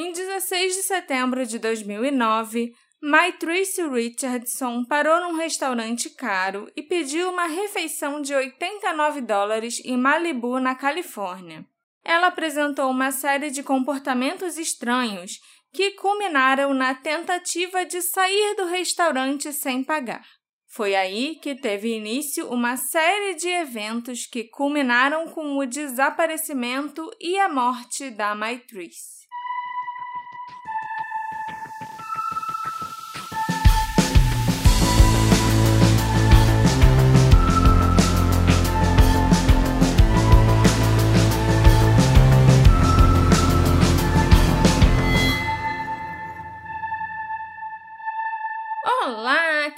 [0.00, 3.34] Em 16 de setembro de 2009, My
[3.92, 10.76] Richardson parou num restaurante caro e pediu uma refeição de 89 dólares em Malibu, na
[10.76, 11.66] Califórnia.
[12.04, 15.40] Ela apresentou uma série de comportamentos estranhos
[15.72, 20.24] que culminaram na tentativa de sair do restaurante sem pagar.
[20.68, 27.36] Foi aí que teve início uma série de eventos que culminaram com o desaparecimento e
[27.36, 29.17] a morte da Maitrice.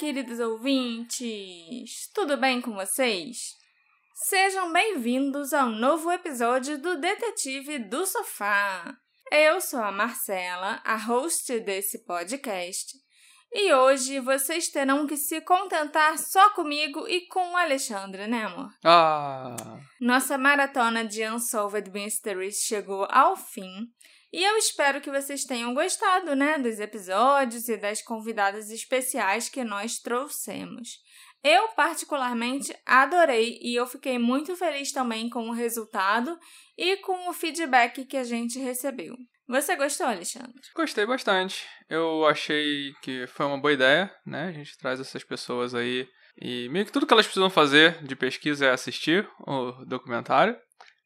[0.00, 2.10] Queridos ouvintes!
[2.14, 3.54] Tudo bem com vocês?
[4.14, 8.96] Sejam bem-vindos ao novo episódio do Detetive do Sofá.
[9.30, 12.96] Eu sou a Marcela, a host desse podcast,
[13.52, 18.70] e hoje vocês terão que se contentar só comigo e com o Alexandre, né, amor?
[18.82, 19.54] Ah!
[20.00, 23.86] Nossa maratona de Unsolved Mysteries chegou ao fim
[24.32, 29.64] e eu espero que vocês tenham gostado, né, dos episódios e das convidadas especiais que
[29.64, 30.98] nós trouxemos.
[31.42, 36.38] Eu, particularmente, adorei e eu fiquei muito feliz também com o resultado
[36.76, 39.16] e com o feedback que a gente recebeu.
[39.48, 40.52] Você gostou, Alexandre?
[40.76, 41.66] Gostei bastante.
[41.88, 44.48] Eu achei que foi uma boa ideia, né?
[44.48, 46.06] A gente traz essas pessoas aí
[46.40, 50.56] e meio que tudo que elas precisam fazer de pesquisa é assistir o documentário.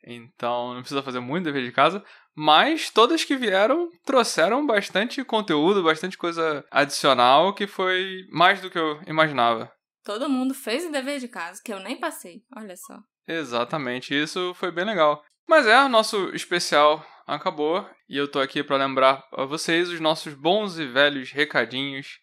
[0.06, 2.05] Então não precisa fazer muito dever de casa.
[2.36, 8.78] Mas todas que vieram trouxeram bastante conteúdo, bastante coisa adicional, que foi mais do que
[8.78, 9.70] eu imaginava.
[10.04, 12.98] Todo mundo fez o dever de casa, que eu nem passei, olha só.
[13.27, 15.24] Exatamente, isso foi bem legal.
[15.48, 20.34] Mas é, nosso especial acabou e eu tô aqui para lembrar a vocês os nossos
[20.34, 22.18] bons e velhos recadinhos,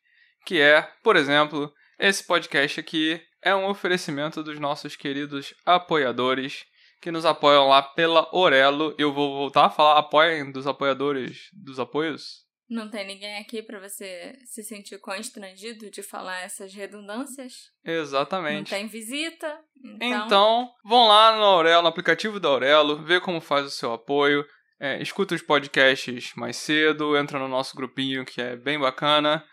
[0.45, 6.65] que é, por exemplo, esse podcast aqui é um oferecimento dos nossos queridos apoiadores
[7.01, 8.93] que nos apoiam lá pela Orelo.
[8.97, 12.45] Eu vou voltar a falar, apoiem dos apoiadores dos apoios.
[12.69, 17.69] Não tem ninguém aqui para você se sentir constrangido de falar essas redundâncias?
[17.83, 18.71] Exatamente.
[18.71, 19.59] Não tem visita?
[19.83, 23.91] Então, então vão lá no Aurelo, no aplicativo da Aurelo, vê como faz o seu
[23.91, 24.45] apoio.
[24.79, 29.45] É, escuta os podcasts mais cedo, entra no nosso grupinho que é bem bacana.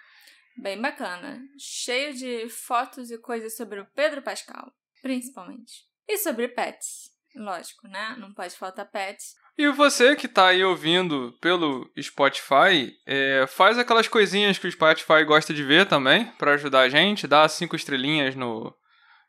[0.57, 1.41] Bem bacana.
[1.59, 4.73] Cheio de fotos e coisas sobre o Pedro Pascal,
[5.03, 5.89] principalmente.
[6.07, 7.18] E sobre pets.
[7.39, 8.17] Lógico, né?
[8.19, 9.37] Não pode faltar pets.
[9.57, 15.25] E você que tá aí ouvindo pelo Spotify, é, faz aquelas coisinhas que o Spotify
[15.25, 18.75] gosta de ver também, para ajudar a gente, dá cinco estrelinhas no,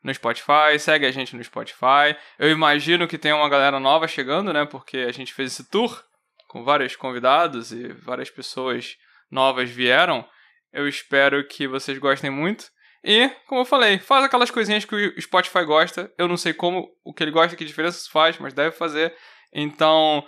[0.02, 2.16] no Spotify, segue a gente no Spotify.
[2.36, 4.64] Eu imagino que tem uma galera nova chegando, né?
[4.64, 6.04] Porque a gente fez esse tour
[6.48, 8.96] com vários convidados e várias pessoas
[9.30, 10.28] novas vieram.
[10.72, 12.66] Eu espero que vocês gostem muito.
[13.02, 16.12] E, como eu falei, faz aquelas coisinhas que o Spotify gosta.
[16.18, 19.14] Eu não sei como, o que ele gosta, que diferença isso faz, mas deve fazer.
[19.52, 20.26] Então,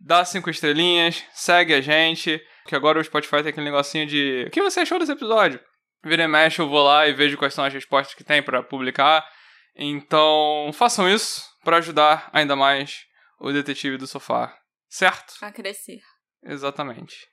[0.00, 4.50] dá cinco estrelinhas, segue a gente, que agora o Spotify tem aquele negocinho de o
[4.50, 5.60] que você achou desse episódio?
[6.04, 8.62] Vira e mexe, eu vou lá e vejo quais são as respostas que tem para
[8.62, 9.26] publicar.
[9.74, 13.04] Então, façam isso para ajudar ainda mais
[13.40, 14.56] o detetive do sofá,
[14.88, 15.34] certo?
[15.42, 16.00] A crescer.
[16.42, 17.26] Exatamente.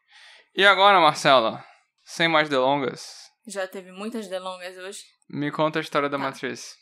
[0.55, 1.63] E agora, Marcela,
[2.03, 5.03] sem mais delongas, já teve muitas delongas hoje.
[5.29, 6.23] Me conta a história da tá.
[6.23, 6.75] Matriz.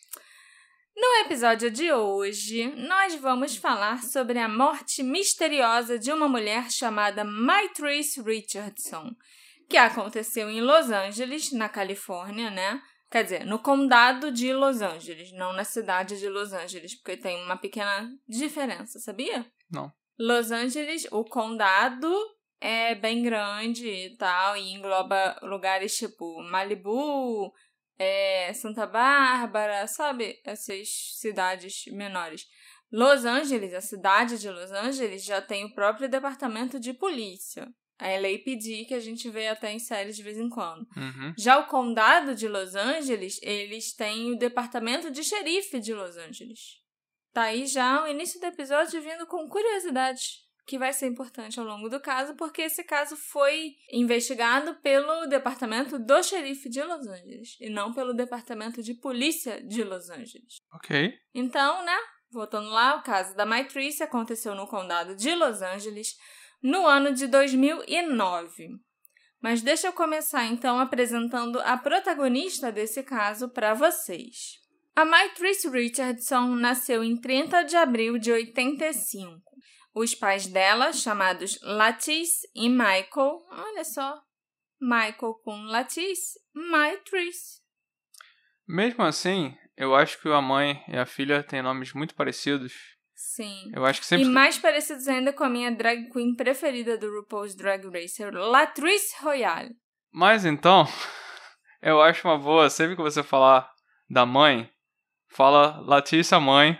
[0.95, 7.23] No episódio de hoje, nós vamos falar sobre a morte misteriosa de uma mulher chamada
[7.23, 9.11] Maitrice Richardson,
[9.67, 12.79] que aconteceu em Los Angeles, na Califórnia, né?
[13.09, 17.43] Quer dizer, no condado de Los Angeles, não na cidade de Los Angeles, porque tem
[17.43, 19.45] uma pequena diferença, sabia?
[19.71, 19.91] Não.
[20.17, 22.11] Los Angeles, o condado
[22.63, 27.53] é bem grande e tal, e engloba lugares tipo Malibu,
[27.99, 30.39] é, Santa Bárbara, sabe?
[30.45, 30.87] Essas
[31.19, 32.45] cidades menores.
[32.89, 37.67] Los Angeles, a cidade de Los Angeles, já tem o próprio departamento de polícia.
[37.99, 40.87] A LAPD, que a gente vê até em séries de vez em quando.
[40.95, 41.33] Uhum.
[41.37, 46.81] Já o condado de Los Angeles, eles têm o departamento de xerife de Los Angeles.
[47.33, 51.65] Tá aí já o início do episódio vindo com curiosidades que vai ser importante ao
[51.65, 57.57] longo do caso, porque esse caso foi investigado pelo departamento do xerife de Los Angeles
[57.59, 60.61] e não pelo departamento de polícia de Los Angeles.
[60.73, 61.13] Ok.
[61.33, 61.97] Então, né?
[62.31, 66.15] Voltando lá, o caso da Maitrice aconteceu no condado de Los Angeles
[66.61, 68.69] no ano de 2009.
[69.41, 74.63] Mas deixa eu começar então apresentando a protagonista desse caso para vocês.
[74.95, 79.52] A Maitrice Richardson nasceu em 30 de abril de 85
[79.95, 84.19] Os pais dela, chamados Latisse e Michael, olha só,
[84.81, 87.61] Michael com Latisse, Maitrice.
[88.67, 92.73] Mesmo assim, eu acho que a mãe e a filha têm nomes muito parecidos.
[93.13, 93.71] Sim.
[93.73, 94.25] Eu acho que sempre.
[94.25, 99.15] E mais parecidos ainda com a minha drag queen preferida do RuPaul's Drag Racer, Latrice
[99.21, 99.75] Royale.
[100.11, 100.85] Mas então,
[101.81, 103.71] eu acho uma boa, sempre que você falar
[104.09, 104.69] da mãe,
[105.29, 106.79] fala Latrice a mãe.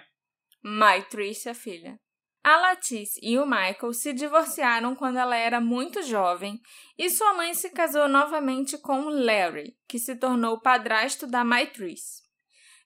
[0.64, 2.00] Maitrice a filha.
[2.44, 6.60] A Latice e o Michael se divorciaram quando ela era muito jovem
[6.98, 12.22] e sua mãe se casou novamente com Larry, que se tornou padrasto da Maitrice.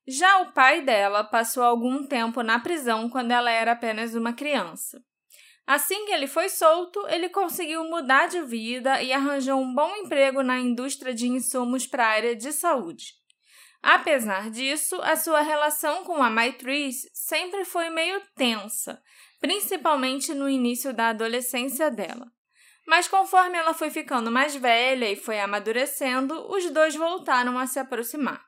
[0.07, 5.01] Já o pai dela passou algum tempo na prisão quando ela era apenas uma criança.
[5.65, 10.43] Assim que ele foi solto, ele conseguiu mudar de vida e arranjou um bom emprego
[10.43, 13.15] na indústria de insumos para a área de saúde.
[13.81, 19.01] Apesar disso, a sua relação com a Maitrice sempre foi meio tensa
[19.39, 22.31] principalmente no início da adolescência dela.
[22.85, 27.79] Mas conforme ela foi ficando mais velha e foi amadurecendo, os dois voltaram a se
[27.79, 28.41] aproximar.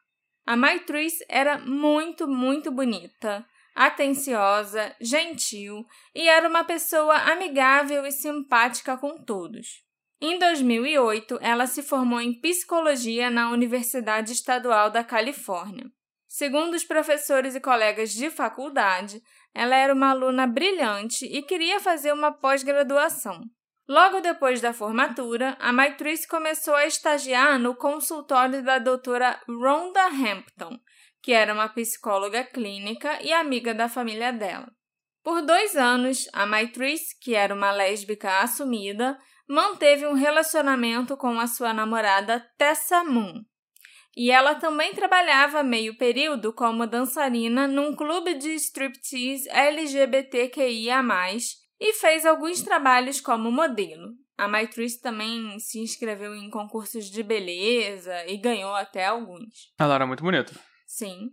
[0.46, 3.46] A Maitrice era muito, muito bonita,
[3.76, 9.84] atenciosa, gentil e era uma pessoa amigável e simpática com todos.
[10.22, 15.90] Em 2008, ela se formou em psicologia na Universidade Estadual da Califórnia.
[16.28, 19.22] Segundo os professores e colegas de faculdade,
[19.54, 23.42] ela era uma aluna brilhante e queria fazer uma pós-graduação.
[23.88, 30.80] Logo depois da formatura, a Maitrice começou a estagiar no consultório da doutora Rhonda Hampton,
[31.24, 34.72] que era uma psicóloga clínica e amiga da família dela.
[35.24, 39.18] Por dois anos, a Maitrice, que era uma lésbica assumida,
[39.48, 43.44] manteve um relacionamento com a sua namorada Tessa Moon,
[44.20, 51.02] e ela também trabalhava meio período como dançarina num clube de striptease LGBTQIA+,
[51.80, 54.10] e fez alguns trabalhos como modelo.
[54.38, 59.72] A Maitrice também se inscreveu em concursos de beleza e ganhou até alguns.
[59.80, 60.52] Ela era muito bonita.
[60.86, 61.30] Sim.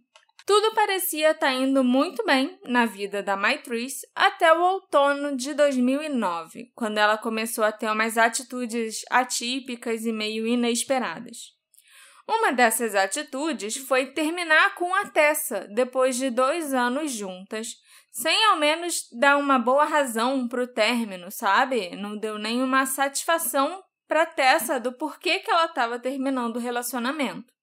[0.46, 5.54] Tudo parecia estar tá indo muito bem na vida da Maitrice até o outono de
[5.54, 11.55] 2009, quando ela começou a ter umas atitudes atípicas e meio inesperadas.
[12.28, 17.76] Uma dessas atitudes foi terminar com a Tessa depois de dois anos juntas,
[18.10, 21.94] sem ao menos dar uma boa razão para o término, sabe?
[21.94, 27.54] Não deu nenhuma satisfação para Tessa do porquê que ela estava terminando o relacionamento.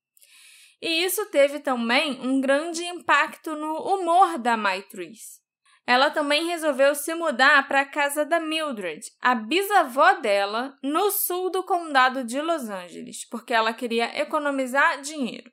[0.82, 5.43] E isso teve também um grande impacto no humor da Maitrice.
[5.86, 11.50] Ela também resolveu se mudar para a casa da Mildred, a bisavó dela, no sul
[11.50, 15.52] do condado de Los Angeles, porque ela queria economizar dinheiro.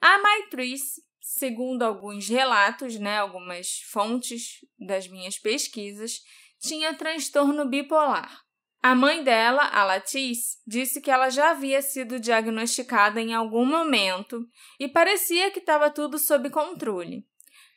[0.00, 6.20] A Maitrice, segundo alguns relatos, né, algumas fontes das minhas pesquisas,
[6.58, 8.42] tinha transtorno bipolar.
[8.80, 14.48] A mãe dela, a Latice, disse que ela já havia sido diagnosticada em algum momento
[14.78, 17.26] e parecia que estava tudo sob controle.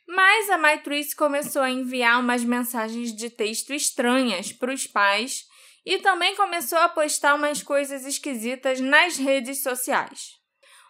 [0.06, 5.44] Mas a Maitrice começou a enviar umas mensagens de texto estranhas para os pais
[5.84, 10.40] e também começou a postar umas coisas esquisitas nas redes sociais.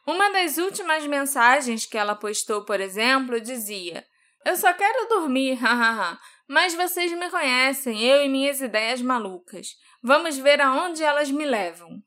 [0.06, 4.04] Uma das últimas mensagens que ela postou, por exemplo, dizia:
[4.44, 6.18] Eu só quero dormir, hahaha,
[6.48, 9.68] mas vocês me conhecem, eu e minhas ideias malucas.
[10.02, 12.02] Vamos ver aonde elas me levam.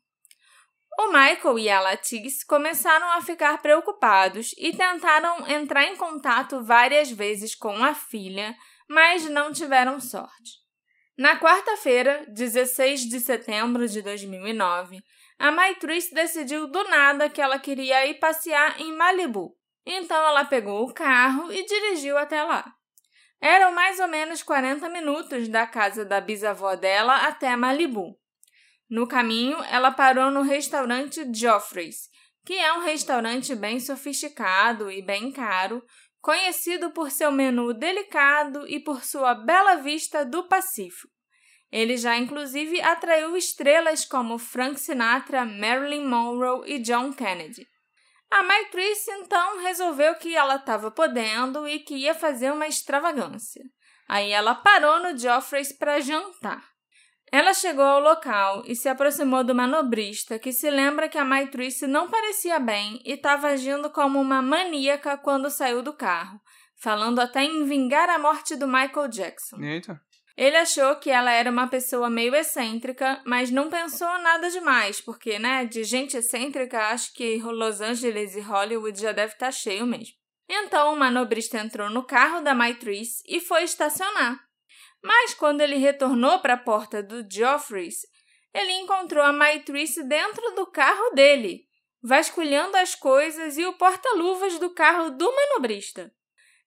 [0.98, 7.12] O Michael e a Latisse começaram a ficar preocupados e tentaram entrar em contato várias
[7.12, 8.56] vezes com a filha,
[8.88, 10.66] mas não tiveram sorte.
[11.18, 15.02] Na quarta-feira, 16 de setembro de 2009,
[15.38, 19.56] a Maitrice decidiu do nada que ela queria ir passear em Malibu.
[19.86, 22.66] Então ela pegou o carro e dirigiu até lá.
[23.42, 28.18] Eram mais ou menos 40 minutos da casa da bisavó dela até Malibu.
[28.90, 32.10] No caminho, ela parou no restaurante Joffrey's,
[32.46, 35.84] que é um restaurante bem sofisticado e bem caro,
[36.22, 41.14] conhecido por seu menu delicado e por sua bela vista do Pacífico.
[41.72, 47.68] Ele já inclusive atraiu estrelas como Frank Sinatra, Marilyn Monroe e John Kennedy.
[48.30, 53.64] A Maitrice então resolveu que ela estava podendo e que ia fazer uma extravagância.
[54.08, 56.75] Aí ela parou no Joffrey's para jantar.
[57.32, 61.88] Ela chegou ao local e se aproximou do manobrista, que se lembra que a Maitrice
[61.88, 66.40] não parecia bem e estava agindo como uma maníaca quando saiu do carro,
[66.76, 69.58] falando até em vingar a morte do Michael Jackson.
[69.62, 70.00] Eita.
[70.38, 75.40] Ele achou que ela era uma pessoa meio excêntrica, mas não pensou nada demais, porque,
[75.40, 79.86] né, de gente excêntrica, acho que Los Angeles e Hollywood já deve estar tá cheio
[79.86, 80.14] mesmo.
[80.48, 84.45] Então, o manobrista entrou no carro da Maitrice e foi estacionar.
[85.06, 88.08] Mas quando ele retornou para a porta do Geoffreys,
[88.52, 91.68] ele encontrou a Maitrice dentro do carro dele,
[92.02, 96.12] vasculhando as coisas e o porta-luvas do carro do manobrista.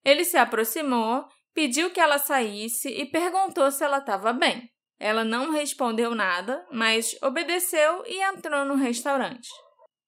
[0.05, 4.71] Ele se aproximou, pediu que ela saísse e perguntou se ela estava bem.
[5.01, 9.49] Ela não respondeu nada, mas obedeceu e entrou no restaurante.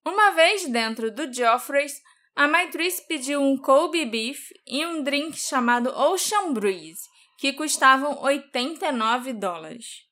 [0.06, 2.00] Uma vez dentro do Geoffrey's,
[2.36, 7.09] a Maitrice pediu um Kobe Beef e um drink chamado Ocean Breeze,
[7.40, 10.02] que custavam 89 dólares.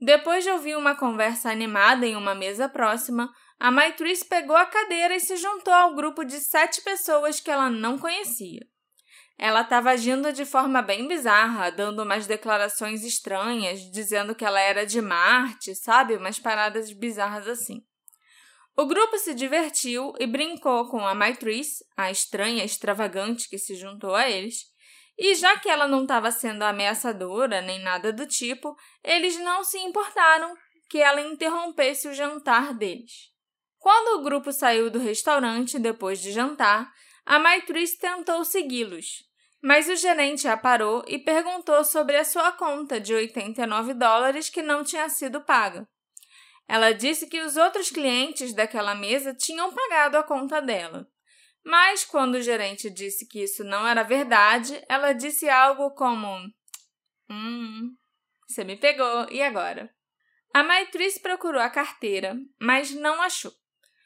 [0.00, 5.16] Depois de ouvir uma conversa animada em uma mesa próxima, a Maitrice pegou a cadeira
[5.16, 8.60] e se juntou ao grupo de sete pessoas que ela não conhecia.
[9.36, 14.86] Ela estava agindo de forma bem bizarra, dando umas declarações estranhas, dizendo que ela era
[14.86, 16.14] de Marte, sabe?
[16.14, 17.82] Umas paradas bizarras assim.
[18.76, 24.14] O grupo se divertiu e brincou com a Maitrice, a estranha extravagante que se juntou
[24.14, 24.69] a eles,
[25.22, 28.74] e já que ela não estava sendo ameaçadora nem nada do tipo,
[29.04, 30.56] eles não se importaram
[30.88, 33.28] que ela interrompesse o jantar deles.
[33.78, 36.90] Quando o grupo saiu do restaurante depois de jantar,
[37.26, 39.22] a Maitrice tentou segui-los,
[39.62, 44.62] mas o gerente a parou e perguntou sobre a sua conta de 89 dólares que
[44.62, 45.86] não tinha sido paga.
[46.66, 51.06] Ela disse que os outros clientes daquela mesa tinham pagado a conta dela.
[51.70, 56.36] Mas quando o gerente disse que isso não era verdade, ela disse algo como:
[57.30, 57.94] Hum,
[58.44, 59.88] você me pegou, e agora?
[60.52, 63.52] A Maitrice procurou a carteira, mas não achou.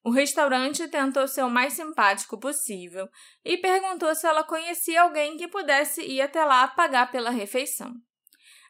[0.05, 3.09] O restaurante tentou ser o mais simpático possível
[3.43, 7.95] e perguntou se ela conhecia alguém que pudesse ir até lá pagar pela refeição.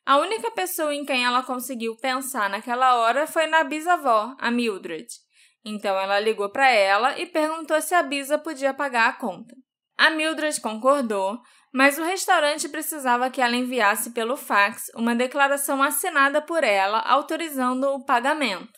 [0.07, 5.24] A única pessoa em quem ela conseguiu pensar naquela hora foi na bisavó, a Mildred.
[5.65, 9.55] Então ela ligou para ela e perguntou se a bisa podia pagar a conta.
[9.97, 11.41] A Mildred concordou,
[11.73, 17.85] mas o restaurante precisava que ela enviasse pelo fax uma declaração assinada por ela autorizando
[17.85, 18.73] o pagamento.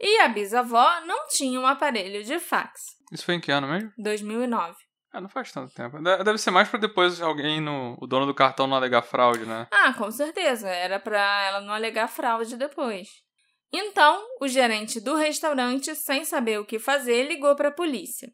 [0.00, 2.80] E a bisavó não tinha um aparelho de fax.
[3.12, 3.92] Isso foi em que ano mesmo?
[3.96, 4.74] 2009.
[5.12, 5.98] Ah, não faz tanto tempo.
[6.02, 9.66] Deve ser mais para depois alguém, no, o dono do cartão, não alegar fraude, né?
[9.70, 10.68] Ah, com certeza.
[10.68, 13.08] Era para ela não alegar fraude depois.
[13.78, 18.32] Então, o gerente do restaurante, sem saber o que fazer, ligou para a polícia.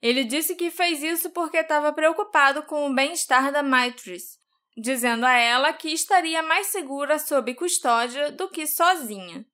[0.00, 4.38] Ele disse que fez isso porque estava preocupado com o bem-estar da Maitrice,
[4.76, 9.44] dizendo a ela que estaria mais segura sob custódia do que sozinha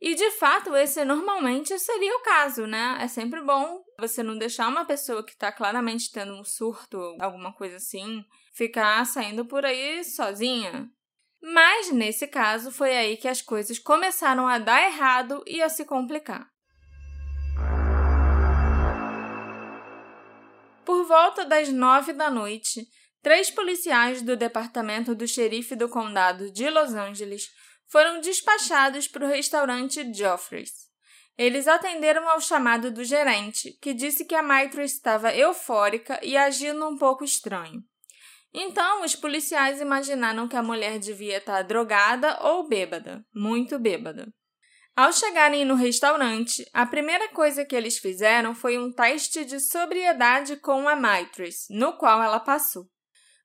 [0.00, 2.98] e de fato, esse normalmente seria o caso, né?
[3.00, 7.52] É sempre bom você não deixar uma pessoa que está claramente tendo um surto, alguma
[7.52, 10.90] coisa assim, ficar saindo por aí sozinha.
[11.42, 15.84] Mas nesse caso foi aí que as coisas começaram a dar errado e a se
[15.84, 16.50] complicar.
[20.84, 22.86] Por volta das nove da noite,
[23.22, 27.50] três policiais do departamento do xerife do condado de Los Angeles
[27.88, 30.86] foram despachados para o restaurante Joffrey's.
[31.38, 36.88] Eles atenderam ao chamado do gerente, que disse que a Maitro estava eufórica e agindo
[36.88, 37.82] um pouco estranho.
[38.58, 44.32] Então, os policiais imaginaram que a mulher devia estar drogada ou bêbada, muito bêbada.
[44.96, 50.56] Ao chegarem no restaurante, a primeira coisa que eles fizeram foi um teste de sobriedade
[50.56, 52.86] com a Maitres, no qual ela passou.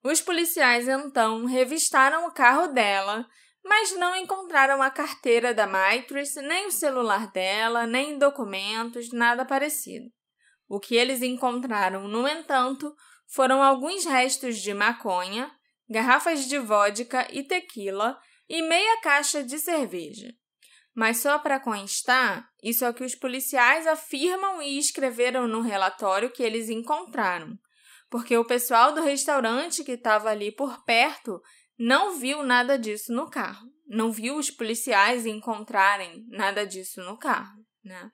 [0.01, 3.27] Os policiais então revistaram o carro dela,
[3.65, 10.05] mas não encontraram a carteira da Maitrice, nem o celular dela, nem documentos, nada parecido.
[10.69, 12.95] O que eles encontraram, no entanto,
[13.31, 15.49] foram alguns restos de maconha,
[15.89, 20.33] garrafas de vodka e tequila e meia caixa de cerveja.
[20.93, 26.29] Mas só para constar, isso é o que os policiais afirmam e escreveram no relatório
[26.29, 27.57] que eles encontraram,
[28.09, 31.41] porque o pessoal do restaurante que estava ali por perto
[31.79, 33.65] não viu nada disso no carro.
[33.87, 38.11] Não viu os policiais encontrarem nada disso no carro, né?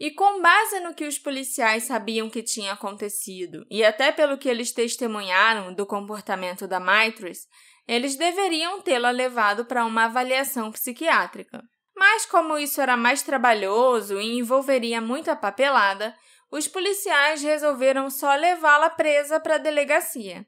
[0.00, 4.48] E com base no que os policiais sabiam que tinha acontecido e até pelo que
[4.48, 7.48] eles testemunharam do comportamento da Maitres,
[7.86, 11.62] eles deveriam tê-la levado para uma avaliação psiquiátrica.
[11.96, 16.14] Mas como isso era mais trabalhoso e envolveria muita papelada,
[16.48, 20.46] os policiais resolveram só levá-la presa para a delegacia.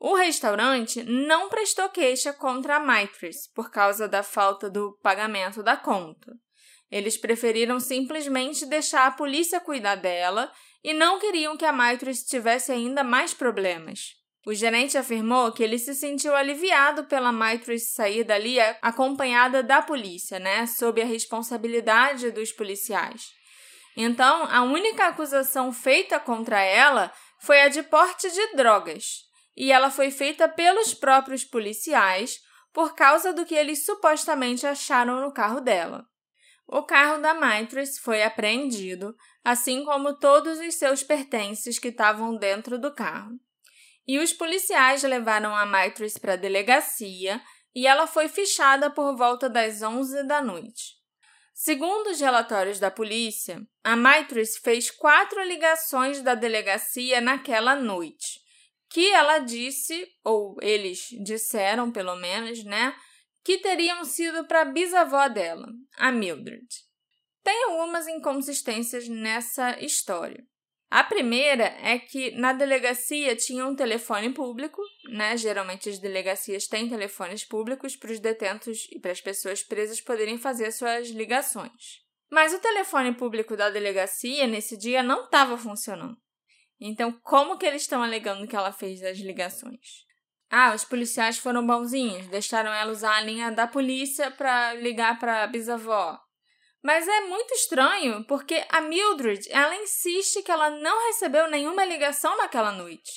[0.00, 5.76] O restaurante não prestou queixa contra a Maitres por causa da falta do pagamento da
[5.76, 6.32] conta.
[6.90, 10.50] Eles preferiram simplesmente deixar a polícia cuidar dela
[10.82, 14.16] e não queriam que a Maitres tivesse ainda mais problemas.
[14.46, 20.38] O gerente afirmou que ele se sentiu aliviado pela Maitres sair dali acompanhada da polícia,
[20.38, 23.26] né, sob a responsabilidade dos policiais.
[23.94, 29.24] Então, a única acusação feita contra ela foi a de porte de drogas,
[29.56, 32.38] e ela foi feita pelos próprios policiais,
[32.72, 36.06] por causa do que eles supostamente acharam no carro dela.
[36.70, 42.78] O carro da Maitress foi apreendido, assim como todos os seus pertences que estavam dentro
[42.78, 43.32] do carro.
[44.06, 47.40] E os policiais levaram a Maitress para a delegacia
[47.74, 50.98] e ela foi fichada por volta das 11 da noite.
[51.54, 58.40] Segundo os relatórios da polícia, a Maitress fez quatro ligações da delegacia naquela noite,
[58.90, 62.94] que ela disse, ou eles disseram pelo menos, né,
[63.48, 66.68] que teriam sido para a bisavó dela, a Mildred.
[67.42, 70.44] Tem algumas inconsistências nessa história.
[70.90, 75.34] A primeira é que na delegacia tinha um telefone público, né?
[75.38, 80.36] Geralmente as delegacias têm telefones públicos para os detentos e para as pessoas presas poderem
[80.36, 82.02] fazer suas ligações.
[82.30, 86.18] Mas o telefone público da delegacia nesse dia não estava funcionando.
[86.78, 90.06] Então, como que eles estão alegando que ela fez as ligações?
[90.50, 95.42] Ah, os policiais foram bonzinhos, deixaram ela usar a linha da polícia para ligar para
[95.42, 96.18] a bisavó.
[96.82, 102.36] Mas é muito estranho, porque a Mildred, ela insiste que ela não recebeu nenhuma ligação
[102.38, 103.10] naquela noite.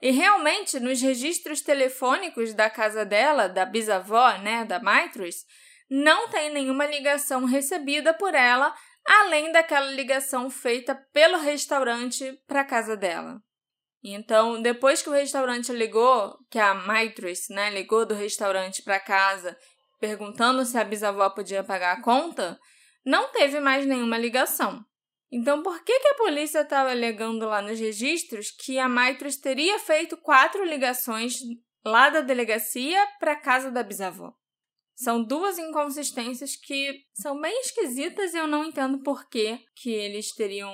[0.00, 5.44] E realmente, nos registros telefônicos da casa dela, da bisavó, né, da Maitress,
[5.90, 8.72] não tem nenhuma ligação recebida por ela,
[9.04, 13.42] além daquela ligação feita pelo restaurante para a casa dela.
[14.02, 19.56] Então, depois que o restaurante ligou, que a Maitress, né, ligou do restaurante para casa,
[20.00, 22.58] perguntando se a bisavó podia pagar a conta,
[23.04, 24.84] não teve mais nenhuma ligação.
[25.30, 29.78] Então, por que, que a polícia estava alegando lá nos registros que a Maitress teria
[29.78, 31.38] feito quatro ligações
[31.84, 34.32] lá da delegacia para casa da bisavó?
[34.94, 40.34] São duas inconsistências que são bem esquisitas e eu não entendo por que, que eles
[40.34, 40.72] teriam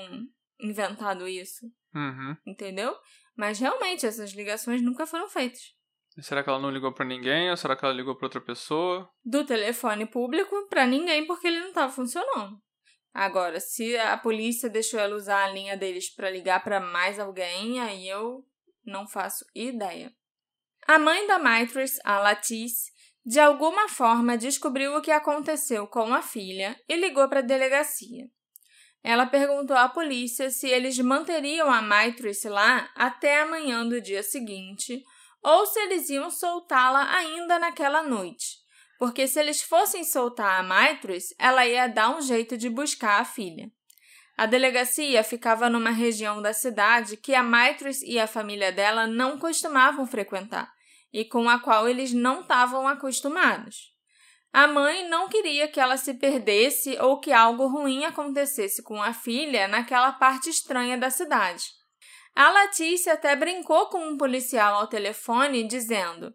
[0.60, 1.66] inventado isso.
[1.94, 2.36] Uhum.
[2.46, 2.94] Entendeu?
[3.36, 5.60] Mas realmente, essas ligações nunca foram feitas.
[6.20, 9.08] será que ela não ligou para ninguém ou será que ela ligou para outra pessoa?
[9.24, 12.60] Do telefone público para ninguém porque ele não estava funcionando.
[13.12, 17.80] Agora, se a polícia deixou ela usar a linha deles para ligar para mais alguém,
[17.80, 18.44] aí eu
[18.84, 20.12] não faço ideia.
[20.86, 22.92] A mãe da Maitress, a Latice,
[23.24, 28.28] de alguma forma descobriu o que aconteceu com a filha e ligou para a delegacia.
[29.04, 35.04] Ela perguntou à polícia se eles manteriam a Maitrice lá até amanhã do dia seguinte
[35.42, 38.56] ou se eles iam soltá-la ainda naquela noite,
[38.98, 43.26] porque se eles fossem soltar a Maitrice, ela ia dar um jeito de buscar a
[43.26, 43.70] filha.
[44.38, 49.38] A delegacia ficava numa região da cidade que a Maitrice e a família dela não
[49.38, 50.72] costumavam frequentar
[51.12, 53.93] e com a qual eles não estavam acostumados.
[54.54, 59.12] A mãe não queria que ela se perdesse ou que algo ruim acontecesse com a
[59.12, 61.64] filha naquela parte estranha da cidade.
[62.36, 66.32] A Letícia até brincou com um policial ao telefone, dizendo: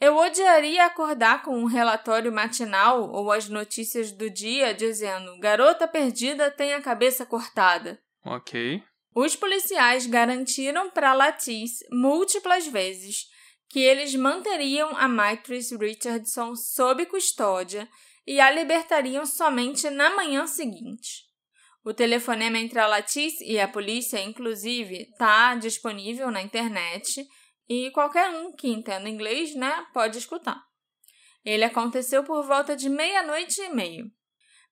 [0.00, 6.52] Eu odiaria acordar com um relatório matinal ou as notícias do dia dizendo: Garota perdida
[6.52, 8.00] tem a cabeça cortada.
[8.24, 8.80] Ok.
[9.12, 13.26] Os policiais garantiram para Latice múltiplas vezes
[13.68, 17.88] que eles manteriam a Maitrice Richardson sob custódia
[18.26, 21.24] e a libertariam somente na manhã seguinte.
[21.84, 27.24] O telefonema entre a Latice e a polícia, inclusive, está disponível na internet
[27.68, 30.60] e qualquer um que entenda inglês, né, pode escutar.
[31.44, 34.10] Ele aconteceu por volta de meia-noite e meio.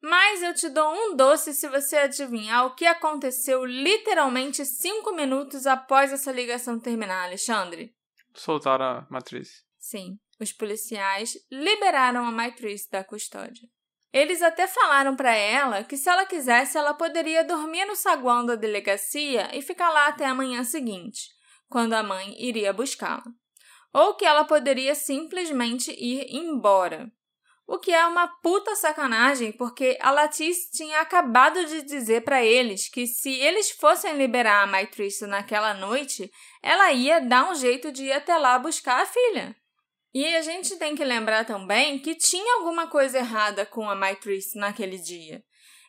[0.02, 5.66] Mas eu te dou um doce se você adivinhar o que aconteceu literalmente cinco minutos
[5.66, 7.93] após essa ligação terminar, Alexandre
[8.34, 9.64] soltaram a matriz.
[9.78, 13.68] Sim, os policiais liberaram a matriz da custódia.
[14.12, 18.54] Eles até falaram para ela que se ela quisesse, ela poderia dormir no saguão da
[18.54, 21.30] delegacia e ficar lá até a manhã seguinte,
[21.68, 23.24] quando a mãe iria buscá-la.
[23.92, 27.12] Ou que ela poderia simplesmente ir embora,
[27.66, 32.88] o que é uma puta sacanagem, porque a Latice tinha acabado de dizer para eles
[32.88, 36.30] que se eles fossem liberar a Maitrice naquela noite,
[36.62, 39.56] ela ia dar um jeito de ir até lá buscar a filha.
[40.12, 44.56] E a gente tem que lembrar também que tinha alguma coisa errada com a Maitrice
[44.56, 45.42] naquele dia.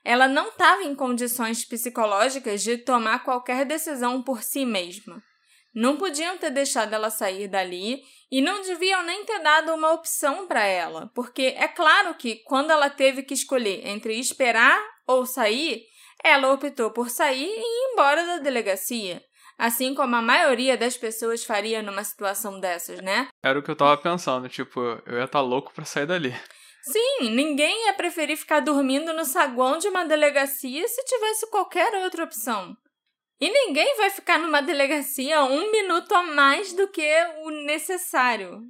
[0.04, 5.22] Ela não estava em condições psicológicas de tomar qualquer decisão por si mesma.
[5.76, 10.48] Não podiam ter deixado ela sair dali e não deviam nem ter dado uma opção
[10.48, 15.84] para ela, porque é claro que quando ela teve que escolher entre esperar ou sair,
[16.24, 19.22] ela optou por sair e ir embora da delegacia.
[19.58, 23.28] Assim como a maioria das pessoas faria numa situação dessas, né?
[23.44, 26.34] Era o que eu tava pensando, tipo, eu ia estar tá louco para sair dali.
[26.84, 32.24] Sim, ninguém ia preferir ficar dormindo no saguão de uma delegacia se tivesse qualquer outra
[32.24, 32.78] opção.
[33.40, 37.10] E ninguém vai ficar numa delegacia um minuto a mais do que
[37.44, 38.62] o necessário.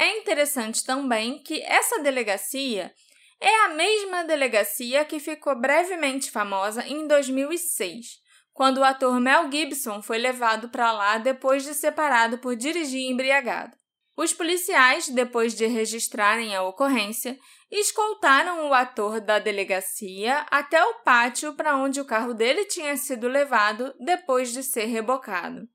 [0.00, 2.92] É interessante também que essa delegacia
[3.40, 8.20] é a mesma delegacia que ficou brevemente famosa em 2006,
[8.52, 13.76] quando o ator Mel Gibson foi levado para lá depois de separado por dirigir embriagado.
[14.16, 17.38] Os policiais, depois de registrarem a ocorrência,
[17.80, 23.26] escoltaram o ator da delegacia até o pátio para onde o carro dele tinha sido
[23.26, 25.66] levado depois de ser rebocado.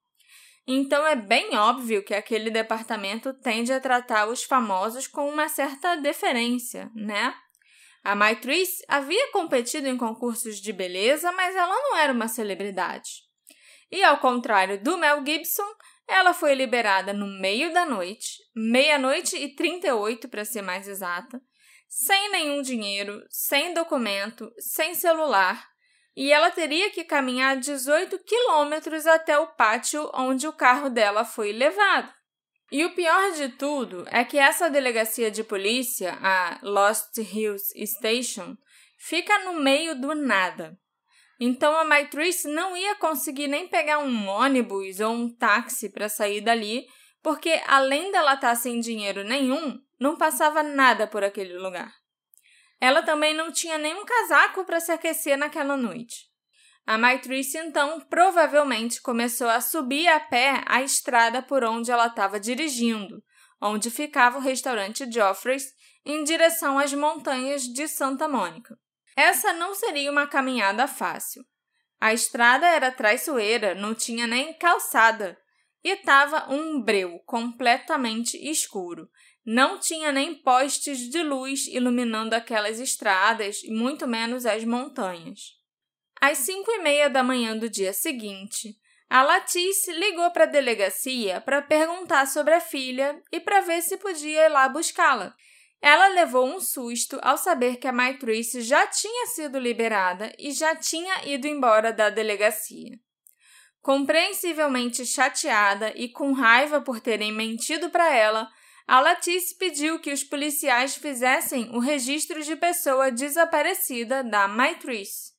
[0.67, 5.95] Então é bem óbvio que aquele departamento tende a tratar os famosos com uma certa
[5.95, 7.33] deferência, né?
[8.03, 13.23] A Maitrice havia competido em concursos de beleza, mas ela não era uma celebridade.
[13.91, 15.67] E ao contrário do Mel Gibson,
[16.07, 21.41] ela foi liberada no meio da noite, meia-noite e 38 para ser mais exata,
[21.87, 25.67] sem nenhum dinheiro, sem documento, sem celular,
[26.15, 31.51] e ela teria que caminhar 18 quilômetros até o pátio onde o carro dela foi
[31.51, 32.11] levado.
[32.71, 38.57] E o pior de tudo é que essa delegacia de polícia, a Lost Hills Station,
[38.97, 40.77] fica no meio do nada.
[41.39, 46.41] Então a Maitrice não ia conseguir nem pegar um ônibus ou um táxi para sair
[46.41, 46.85] dali,
[47.21, 51.93] porque além dela estar tá sem dinheiro nenhum, não passava nada por aquele lugar.
[52.79, 56.27] Ela também não tinha nenhum casaco para se aquecer naquela noite.
[56.85, 62.39] A Maitrice então provavelmente começou a subir a pé a estrada por onde ela estava
[62.39, 63.21] dirigindo,
[63.61, 65.73] onde ficava o restaurante Joffrey's,
[66.05, 68.77] em direção às montanhas de Santa Mônica.
[69.17, 71.43] Essa não seria uma caminhada fácil.
[71.99, 75.37] A estrada era traiçoeira, não tinha nem calçada
[75.83, 79.09] e estava um breu completamente escuro.
[79.49, 85.53] Não tinha nem postes de luz iluminando aquelas estradas e muito menos as montanhas.
[86.19, 88.75] Às cinco e meia da manhã do dia seguinte,
[89.09, 93.95] a Latice ligou para a delegacia para perguntar sobre a filha e para ver se
[93.95, 95.33] podia ir lá buscá-la.
[95.81, 100.75] Ela levou um susto ao saber que a Maitrice já tinha sido liberada e já
[100.75, 102.99] tinha ido embora da delegacia.
[103.79, 108.49] Compreensivelmente chateada e com raiva por terem mentido para ela,
[108.87, 115.33] a Latice pediu que os policiais fizessem o registro de pessoa desaparecida da Maitrice.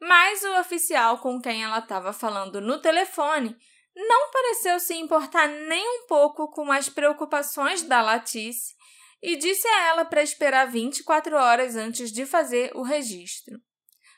[0.00, 3.56] Mas o oficial com quem ela estava falando no telefone
[3.94, 8.74] não pareceu se importar nem um pouco com as preocupações da Latice
[9.22, 13.60] e disse a ela para esperar 24 horas antes de fazer o registro.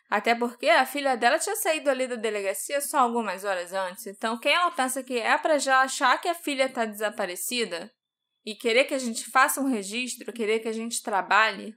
[0.08, 4.38] Até porque a filha dela tinha saído ali da delegacia só algumas horas antes, então
[4.38, 7.92] quem ela pensa que é para já achar que a filha está desaparecida
[8.44, 11.74] e querer que a gente faça um registro, querer que a gente trabalhe?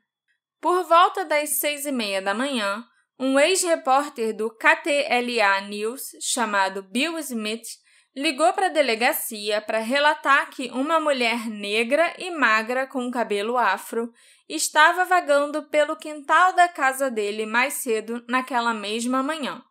[0.59, 2.83] Por volta das seis e meia da manhã,
[3.19, 7.67] um ex-repórter do KTLA News, chamado Bill Smith,
[8.15, 14.11] ligou para a delegacia para relatar que uma mulher negra e magra com cabelo afro
[14.49, 19.63] estava vagando pelo quintal da casa dele mais cedo naquela mesma manhã.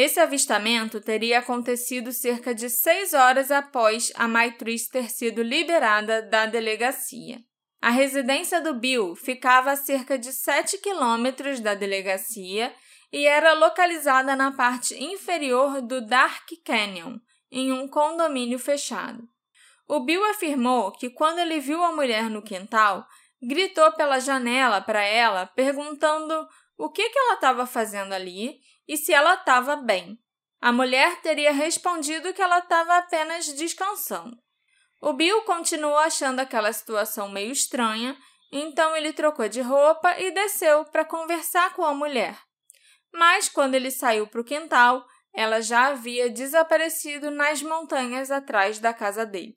[0.00, 6.46] Esse avistamento teria acontecido cerca de seis horas após a Maitriz ter sido liberada da
[6.46, 7.40] delegacia.
[7.82, 12.72] A residência do Bill ficava a cerca de 7 quilômetros da delegacia
[13.12, 17.18] e era localizada na parte inferior do Dark Canyon,
[17.50, 19.28] em um condomínio fechado.
[19.88, 23.04] O Bill afirmou que quando ele viu a mulher no quintal,
[23.42, 29.12] gritou pela janela para ela, perguntando o que, que ela estava fazendo ali e se
[29.12, 30.18] ela estava bem.
[30.60, 34.36] A mulher teria respondido que ela estava apenas descansando.
[35.00, 38.16] O Bill continuou achando aquela situação meio estranha,
[38.50, 42.36] então ele trocou de roupa e desceu para conversar com a mulher.
[43.12, 48.92] Mas quando ele saiu para o quintal, ela já havia desaparecido nas montanhas atrás da
[48.92, 49.56] casa dele.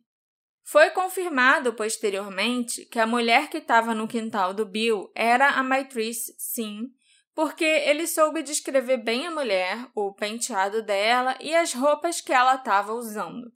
[0.64, 6.36] Foi confirmado posteriormente que a mulher que estava no quintal do Bill era a Maitrice,
[6.38, 6.92] sim,
[7.34, 12.56] porque ele soube descrever bem a mulher, o penteado dela e as roupas que ela
[12.56, 13.52] estava usando.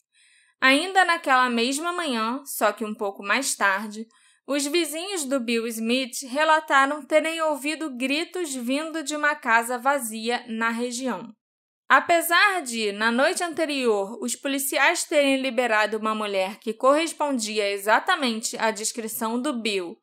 [0.61, 4.07] Ainda naquela mesma manhã, só que um pouco mais tarde,
[4.47, 10.69] os vizinhos do Bill Smith relataram terem ouvido gritos vindo de uma casa vazia na
[10.69, 11.33] região.
[11.87, 18.71] Apesar de, na noite anterior, os policiais terem liberado uma mulher que correspondia exatamente à
[18.71, 19.95] descrição do Bill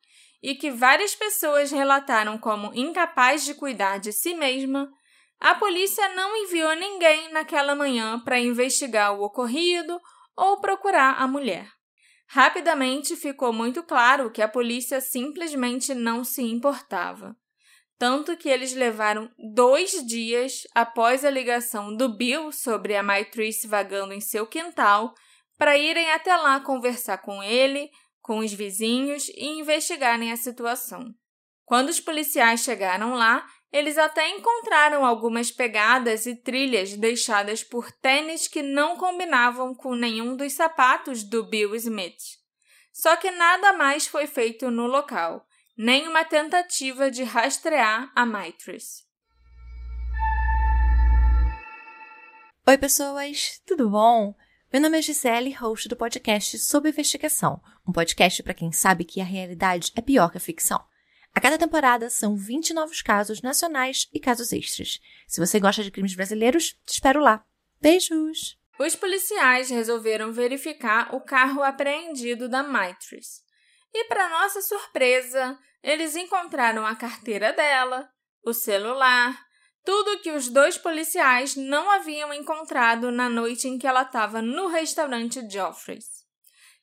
[0.43, 4.91] e que várias pessoas relataram como incapaz de cuidar de si mesma,
[5.39, 9.97] a polícia não enviou ninguém naquela manhã para investigar o ocorrido
[10.35, 11.69] ou procurar a mulher.
[12.27, 17.35] Rapidamente ficou muito claro que a polícia simplesmente não se importava.
[17.97, 24.13] Tanto que eles levaram dois dias após a ligação do Bill sobre a Maitrice vagando
[24.13, 25.13] em seu quintal
[25.57, 27.89] para irem até lá conversar com ele,
[28.23, 31.13] com os vizinhos e investigarem a situação.
[31.65, 38.47] Quando os policiais chegaram lá, eles até encontraram algumas pegadas e trilhas deixadas por tênis
[38.47, 42.39] que não combinavam com nenhum dos sapatos do Bill Smith.
[42.93, 49.03] Só que nada mais foi feito no local, nem uma tentativa de rastrear a Maitres.
[52.65, 54.33] Oi, pessoas, tudo bom?
[54.73, 59.21] Meu nome é Gisele, host do podcast Sobre Investigação, um podcast para quem sabe que
[59.21, 60.83] a realidade é pior que a ficção.
[61.31, 64.99] A cada temporada são 20 novos casos nacionais e casos extras.
[65.27, 67.45] Se você gosta de crimes brasileiros, te espero lá.
[67.79, 68.57] Beijos!
[68.79, 73.43] Os policiais resolveram verificar o carro apreendido da Maitres.
[73.93, 78.09] E, para nossa surpresa, eles encontraram a carteira dela,
[78.43, 79.39] o celular,
[79.83, 84.67] tudo que os dois policiais não haviam encontrado na noite em que ela estava no
[84.67, 86.23] restaurante Geoffrey's.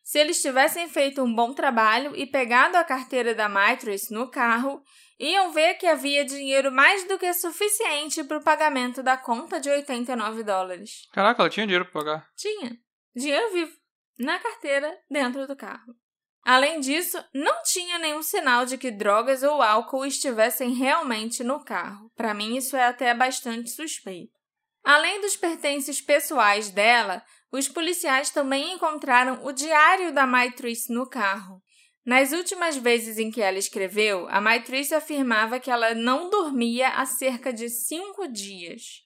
[0.02, 4.82] Se eles tivessem feito um bom trabalho e pegado a carteira da Maitres no carro,
[5.18, 9.70] iam ver que havia dinheiro mais do que suficiente para o pagamento da conta de
[9.70, 11.08] 89 dólares.
[11.12, 12.28] Caraca, ela tinha dinheiro para pagar.
[12.36, 12.76] Tinha.
[13.14, 13.72] Dinheiro vivo.
[14.18, 15.94] Na carteira, dentro do carro.
[16.42, 22.10] Além disso, não tinha nenhum sinal de que drogas ou álcool estivessem realmente no carro.
[22.16, 24.38] Para mim, isso é até bastante suspeito.
[24.82, 27.22] Além dos pertences pessoais dela,
[27.52, 31.62] os policiais também encontraram o diário da Maitrice no carro.
[32.04, 37.04] Nas últimas vezes em que ela escreveu, a Maitrice afirmava que ela não dormia há
[37.04, 39.02] cerca de cinco dias.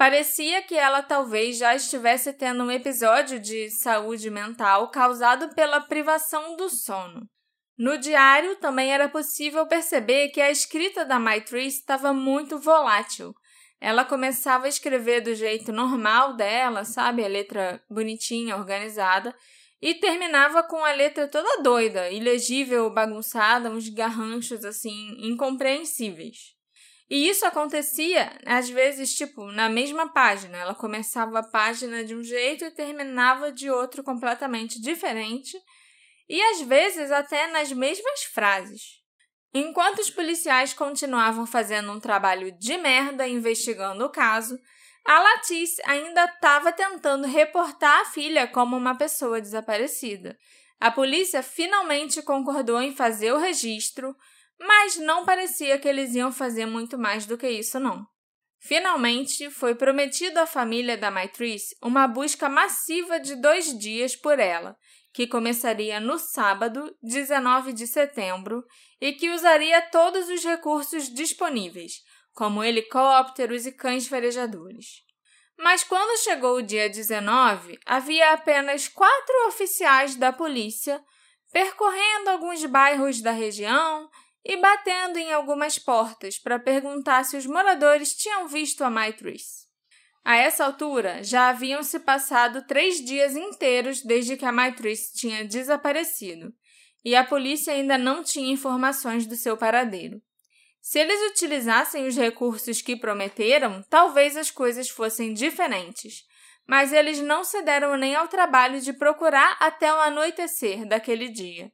[0.00, 6.56] Parecia que ela talvez já estivesse tendo um episódio de saúde mental causado pela privação
[6.56, 7.28] do sono.
[7.76, 13.34] No diário também era possível perceber que a escrita da Maitrice estava muito volátil
[13.78, 17.22] ela começava a escrever do jeito normal dela, sabe?
[17.22, 19.34] A letra bonitinha, organizada,
[19.80, 26.59] e terminava com a letra toda doida, ilegível, bagunçada, uns garranchos assim incompreensíveis.
[27.10, 30.56] E isso acontecia, às vezes, tipo, na mesma página.
[30.56, 35.58] Ela começava a página de um jeito e terminava de outro completamente diferente,
[36.28, 39.00] e às vezes até nas mesmas frases.
[39.52, 44.56] Enquanto os policiais continuavam fazendo um trabalho de merda investigando o caso,
[45.04, 50.38] a Latice ainda estava tentando reportar a filha como uma pessoa desaparecida.
[50.78, 54.14] A polícia finalmente concordou em fazer o registro,
[54.60, 58.06] mas não parecia que eles iam fazer muito mais do que isso, não.
[58.62, 64.76] Finalmente, foi prometido à família da Maitrice uma busca massiva de dois dias por ela,
[65.14, 68.62] que começaria no sábado, 19 de setembro,
[69.00, 71.94] e que usaria todos os recursos disponíveis,
[72.32, 75.02] como helicópteros e cães farejadores.
[75.56, 81.02] Mas quando chegou o dia 19, havia apenas quatro oficiais da polícia
[81.50, 84.08] percorrendo alguns bairros da região
[84.44, 89.68] e batendo em algumas portas para perguntar se os moradores tinham visto a Maitrice.
[90.24, 95.44] A essa altura, já haviam se passado três dias inteiros desde que a Maitrice tinha
[95.44, 96.52] desaparecido,
[97.04, 100.20] e a polícia ainda não tinha informações do seu paradeiro.
[100.80, 106.24] Se eles utilizassem os recursos que prometeram, talvez as coisas fossem diferentes,
[106.66, 111.70] mas eles não se deram nem ao trabalho de procurar até o anoitecer daquele dia.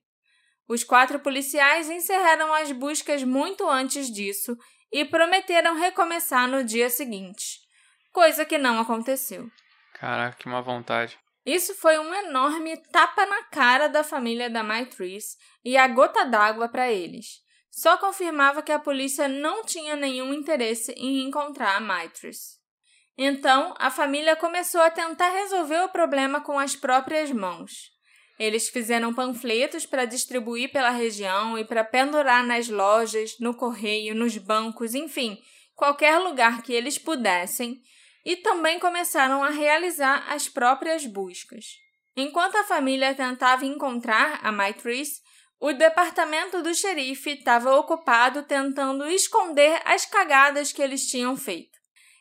[0.68, 4.57] Os quatro policiais encerraram as buscas muito antes disso
[4.92, 7.66] e prometeram recomeçar no dia seguinte
[8.16, 9.50] coisa que não aconteceu.
[9.92, 11.18] Caraca, que má vontade.
[11.44, 16.66] Isso foi um enorme tapa na cara da família da Maitrice e a gota d'água
[16.66, 17.42] para eles.
[17.70, 22.57] Só confirmava que a polícia não tinha nenhum interesse em encontrar a Maitrice.
[23.18, 27.90] Então, a família começou a tentar resolver o problema com as próprias mãos.
[28.38, 34.37] Eles fizeram panfletos para distribuir pela região e para pendurar nas lojas, no correio, nos
[34.37, 35.40] bancos, enfim,
[35.75, 37.81] qualquer lugar que eles pudessem,
[38.25, 41.77] e também começaram a realizar as próprias buscas.
[42.16, 45.20] Enquanto a família tentava encontrar a Maitrice,
[45.59, 51.79] o departamento do xerife estava ocupado tentando esconder as cagadas que eles tinham feito.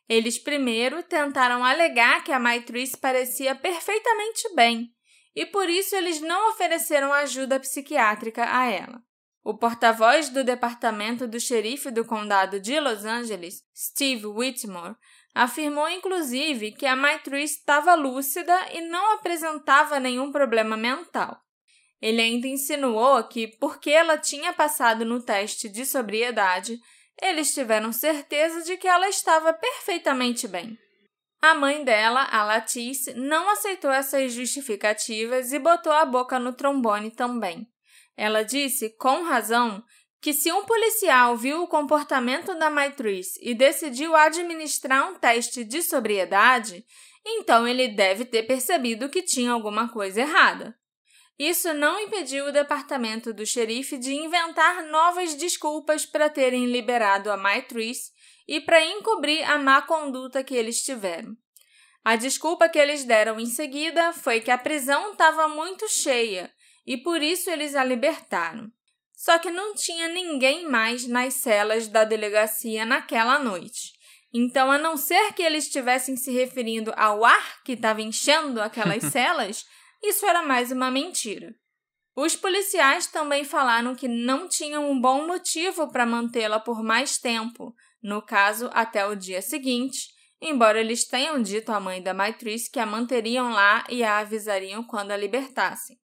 [0.07, 4.94] Eles primeiro tentaram alegar que a Maitrice parecia perfeitamente bem,
[5.35, 9.03] e por isso eles não ofereceram ajuda psiquiátrica a ela.
[9.43, 14.95] O porta-voz do departamento do xerife do condado de Los Angeles, Steve Whitmore,
[15.35, 21.37] Afirmou inclusive que a Maitrice estava lúcida e não apresentava nenhum problema mental.
[22.01, 26.79] Ele ainda insinuou que, porque ela tinha passado no teste de sobriedade,
[27.21, 30.77] eles tiveram certeza de que ela estava perfeitamente bem.
[31.41, 37.11] A mãe dela, a Latice, não aceitou essas justificativas e botou a boca no trombone
[37.11, 37.67] também.
[38.17, 39.83] Ela disse, com razão,
[40.21, 45.83] que se um policial viu o comportamento da Maitrice e decidiu administrar um teste de
[45.83, 46.83] sobriedade,
[47.23, 50.75] então ele deve ter percebido que tinha alguma coisa errada.
[51.37, 57.35] Isso não impediu o departamento do xerife de inventar novas desculpas para terem liberado a
[57.35, 58.14] Maitrice
[58.47, 61.35] e para encobrir a má conduta que eles tiveram.
[62.03, 66.51] A desculpa que eles deram em seguida foi que a prisão estava muito cheia
[66.85, 68.71] e por isso eles a libertaram.
[69.13, 73.93] Só que não tinha ninguém mais nas celas da delegacia naquela noite.
[74.31, 79.01] Então, a não ser que eles estivessem se referindo ao ar que estava enchendo aquelas
[79.11, 79.65] celas,
[80.03, 81.55] isso era mais uma mentira.
[82.15, 87.73] Os policiais também falaram que não tinham um bom motivo para mantê-la por mais tempo,
[88.05, 92.79] no caso, até o dia seguinte, embora eles tenham dito à mãe da Maitrice que
[92.79, 95.97] a manteriam lá e a avisariam quando a libertassem.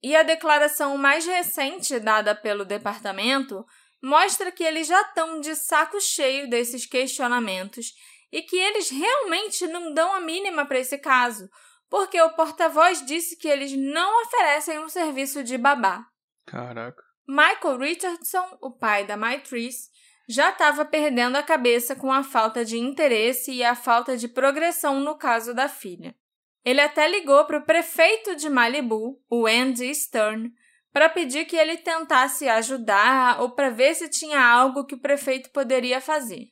[0.00, 3.66] E a declaração mais recente dada pelo departamento
[4.00, 7.92] mostra que eles já estão de saco cheio desses questionamentos
[8.30, 11.50] e que eles realmente não dão a mínima para esse caso,
[11.90, 16.06] porque o porta-voz disse que eles não oferecem um serviço de babá.
[16.46, 17.02] Caraca.
[17.26, 19.90] Michael Richardson, o pai da Maitrice,
[20.28, 25.00] já estava perdendo a cabeça com a falta de interesse e a falta de progressão
[25.00, 26.14] no caso da filha.
[26.62, 30.52] Ele até ligou para o prefeito de Malibu, o Andy Stern,
[30.92, 35.48] para pedir que ele tentasse ajudar ou para ver se tinha algo que o prefeito
[35.50, 36.48] poderia fazer.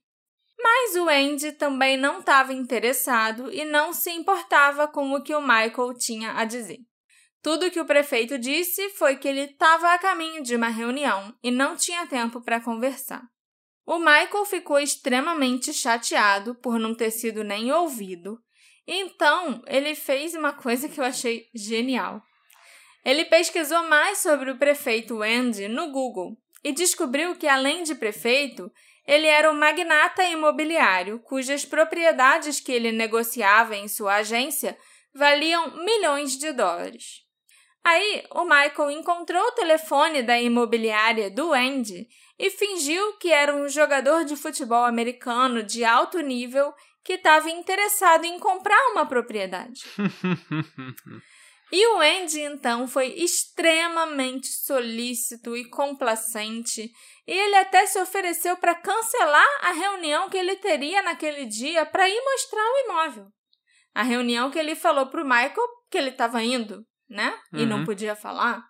[0.59, 5.41] Mas o Andy também não estava interessado e não se importava com o que o
[5.41, 6.79] Michael tinha a dizer.
[7.43, 11.51] Tudo que o prefeito disse foi que ele estava a caminho de uma reunião e
[11.51, 13.23] não tinha tempo para conversar.
[13.87, 18.39] O Michael ficou extremamente chateado por não ter sido nem ouvido
[18.87, 22.23] então, ele fez uma coisa que eu achei genial.
[23.05, 28.71] Ele pesquisou mais sobre o prefeito Andy no Google e descobriu que, além de prefeito,
[29.07, 34.77] ele era um magnata imobiliário cujas propriedades que ele negociava em sua agência
[35.13, 37.25] valiam milhões de dólares.
[37.83, 43.69] Aí, o Michael encontrou o telefone da imobiliária do Andy e fingiu que era um
[43.69, 46.73] jogador de futebol americano de alto nível
[47.03, 49.83] que estava interessado em comprar uma propriedade.
[51.73, 56.91] e o Andy, então, foi extremamente solícito e complacente,
[57.27, 62.09] e ele até se ofereceu para cancelar a reunião que ele teria naquele dia para
[62.09, 63.27] ir mostrar o imóvel.
[63.95, 67.39] A reunião que ele falou para o Michael que ele estava indo, né?
[67.53, 67.85] E não uhum.
[67.85, 68.63] podia falar.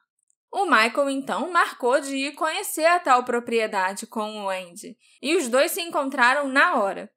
[0.59, 5.49] O Michael então marcou de ir conhecer a tal propriedade com o Andy, e os
[5.49, 7.13] dois se encontraram na hora.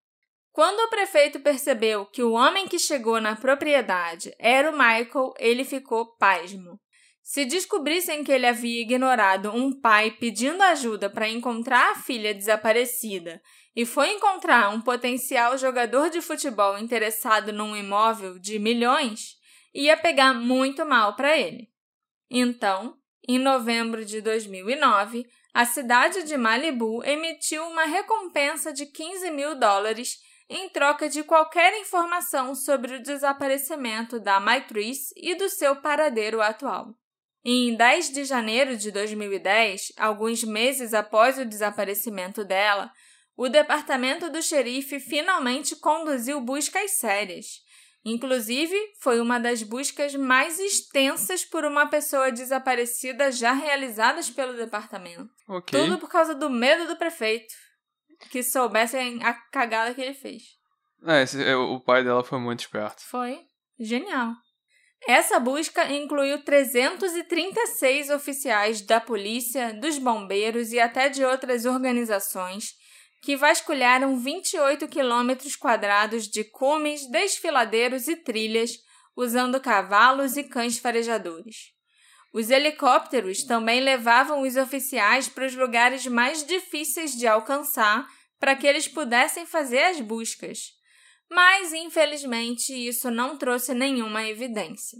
[0.52, 5.64] Quando o prefeito percebeu que o homem que chegou na propriedade era o Michael, ele
[5.64, 6.82] ficou pasmo.
[7.24, 13.42] Se descobrissem que ele havia ignorado um pai pedindo ajuda para encontrar a filha desaparecida
[13.74, 19.38] e foi encontrar um potencial jogador de futebol interessado num imóvel de milhões,
[19.74, 21.70] ia pegar muito mal para ele.
[22.30, 23.00] Então,
[23.32, 30.18] em novembro de 2009, a cidade de Malibu emitiu uma recompensa de 15 mil dólares
[30.50, 36.96] em troca de qualquer informação sobre o desaparecimento da Maitrice e do seu paradeiro atual.
[37.46, 42.92] Em 10 de janeiro de 2010, alguns meses após o desaparecimento dela,
[43.38, 47.62] o departamento do xerife finalmente conduziu buscas sérias.
[48.04, 55.30] Inclusive, foi uma das buscas mais extensas por uma pessoa desaparecida já realizadas pelo departamento.
[55.48, 55.80] Okay.
[55.80, 57.54] Tudo por causa do medo do prefeito
[58.32, 60.44] que soubessem a cagada que ele fez.
[61.06, 63.02] É, esse, é, o pai dela foi muito esperto.
[63.04, 63.40] Foi.
[63.80, 64.34] Genial.
[65.08, 72.74] Essa busca incluiu 336 oficiais da polícia, dos bombeiros e até de outras organizações
[73.22, 78.72] que vasculharam 28 quilômetros quadrados de cumes, desfiladeiros e trilhas
[79.16, 81.74] usando cavalos e cães farejadores.
[82.32, 88.08] Os helicópteros também levavam os oficiais para os lugares mais difíceis de alcançar
[88.40, 90.72] para que eles pudessem fazer as buscas.
[91.30, 94.98] Mas, infelizmente, isso não trouxe nenhuma evidência.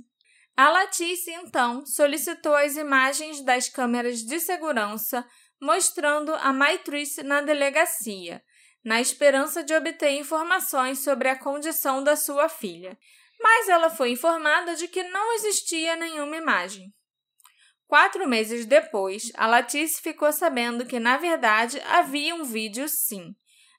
[0.58, 5.26] A Latice, então, solicitou as imagens das câmeras de segurança
[5.62, 8.44] mostrando a Maitrice na delegacia,
[8.84, 12.98] na esperança de obter informações sobre a condição da sua filha.
[13.42, 16.94] Mas ela foi informada de que não existia nenhuma imagem.
[17.88, 23.34] Quatro meses depois, a Latice ficou sabendo que, na verdade, havia um vídeo sim,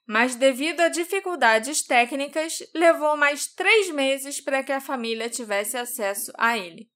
[0.04, 6.32] mas devido a dificuldades técnicas, levou mais três meses para que a família tivesse acesso
[6.36, 6.90] a ele.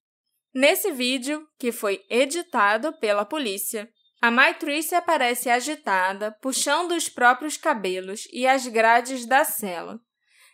[0.53, 3.89] Nesse vídeo, que foi editado pela polícia,
[4.24, 10.00] a Maitrice aparece agitada, puxando os próprios cabelos e as grades da cela.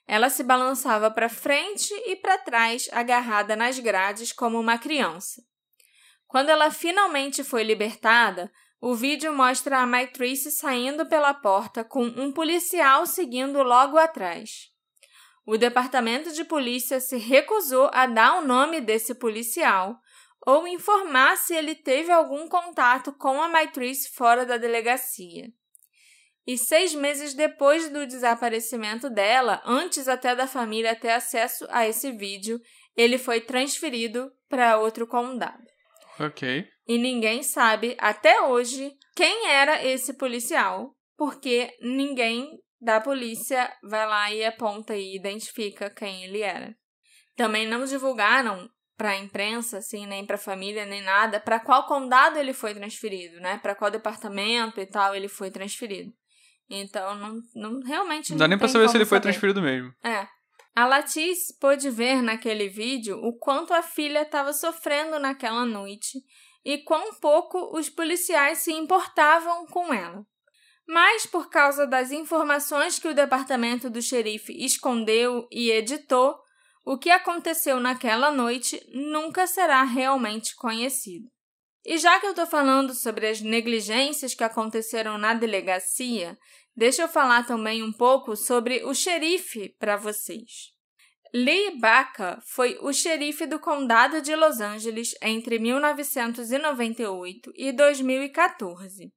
[0.08, 5.40] Ela se balançava para frente e para trás, agarrada nas grades como uma criança.
[6.26, 8.50] Quando ela finalmente foi libertada,
[8.80, 14.68] o vídeo mostra a Maitrice saindo pela porta com um policial seguindo logo atrás.
[15.46, 19.96] O departamento de polícia se recusou a dar o nome desse policial,
[20.46, 25.48] ou informar se ele teve algum contato com a Maitrice fora da delegacia.
[26.46, 32.10] E seis meses depois do desaparecimento dela, antes até da família ter acesso a esse
[32.12, 32.60] vídeo,
[32.96, 35.62] ele foi transferido para outro condado.
[36.18, 36.66] Ok.
[36.88, 44.32] E ninguém sabe até hoje quem era esse policial, porque ninguém da polícia vai lá
[44.32, 46.74] e aponta e identifica quem ele era.
[47.36, 48.68] Também não divulgaram
[49.00, 52.74] para a imprensa, assim, nem para a família, nem nada, para qual condado ele foi
[52.74, 53.56] transferido, né?
[53.56, 56.12] Para qual departamento e tal ele foi transferido.
[56.68, 59.08] Então, não, não realmente não dá nem para saber se ele saber.
[59.08, 59.90] foi transferido mesmo.
[60.04, 60.28] É.
[60.76, 66.18] A Latice pôde ver naquele vídeo o quanto a filha estava sofrendo naquela noite
[66.62, 70.22] e quão pouco os policiais se importavam com ela.
[70.86, 76.36] Mas, por causa das informações que o departamento do xerife escondeu e editou,
[76.84, 81.28] o que aconteceu naquela noite nunca será realmente conhecido.
[81.84, 86.38] E já que eu estou falando sobre as negligências que aconteceram na delegacia,
[86.76, 90.72] deixa eu falar também um pouco sobre o xerife para vocês.
[91.32, 99.12] Lee Baca foi o xerife do condado de Los Angeles entre 1998 e 2014.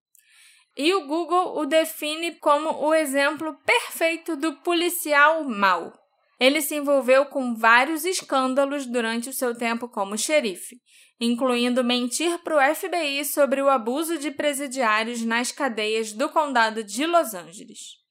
[0.78, 6.03] E o Google o define como o exemplo perfeito do policial mau.
[6.40, 10.82] Ele se envolveu com vários escândalos durante o seu tempo como xerife,
[11.20, 17.06] incluindo mentir para o FBI sobre o abuso de presidiários nas cadeias do condado de
[17.06, 18.04] Los Angeles.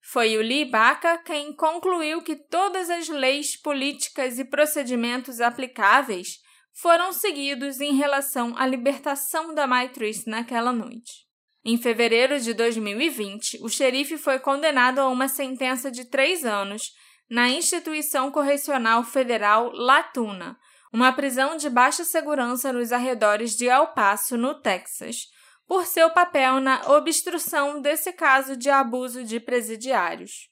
[0.00, 6.38] Foi o Lee Baca quem concluiu que todas as leis, políticas e procedimentos aplicáveis
[6.74, 11.24] foram seguidos em relação à libertação da Maitrice naquela noite.
[11.64, 16.92] Em fevereiro de 2020, o xerife foi condenado a uma sentença de três anos
[17.28, 20.58] na Instituição Correcional Federal Latuna,
[20.92, 25.26] uma prisão de baixa segurança nos arredores de El Paso, no Texas,
[25.66, 30.48] por seu papel na obstrução desse caso de abuso de presidiários.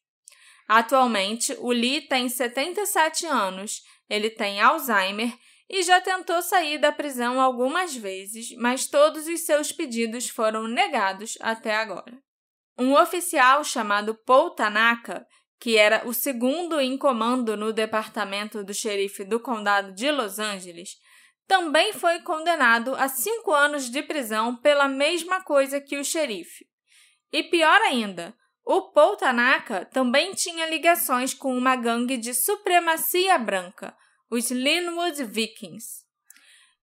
[0.67, 5.33] Atualmente, o Lee tem 77 anos, ele tem Alzheimer
[5.69, 11.39] e já tentou sair da prisão algumas vezes, mas todos os seus pedidos foram negados
[11.41, 12.21] até agora.
[12.79, 15.27] Um oficial chamado Paul Tanaka
[15.63, 20.97] que era o segundo em comando no departamento do xerife do condado de Los Angeles,
[21.47, 26.67] também foi condenado a cinco anos de prisão pela mesma coisa que o xerife.
[27.33, 28.35] E pior ainda,
[28.67, 33.97] o Paul Tanaka também tinha ligações com uma gangue de supremacia branca,
[34.29, 36.03] os Linwood Vikings.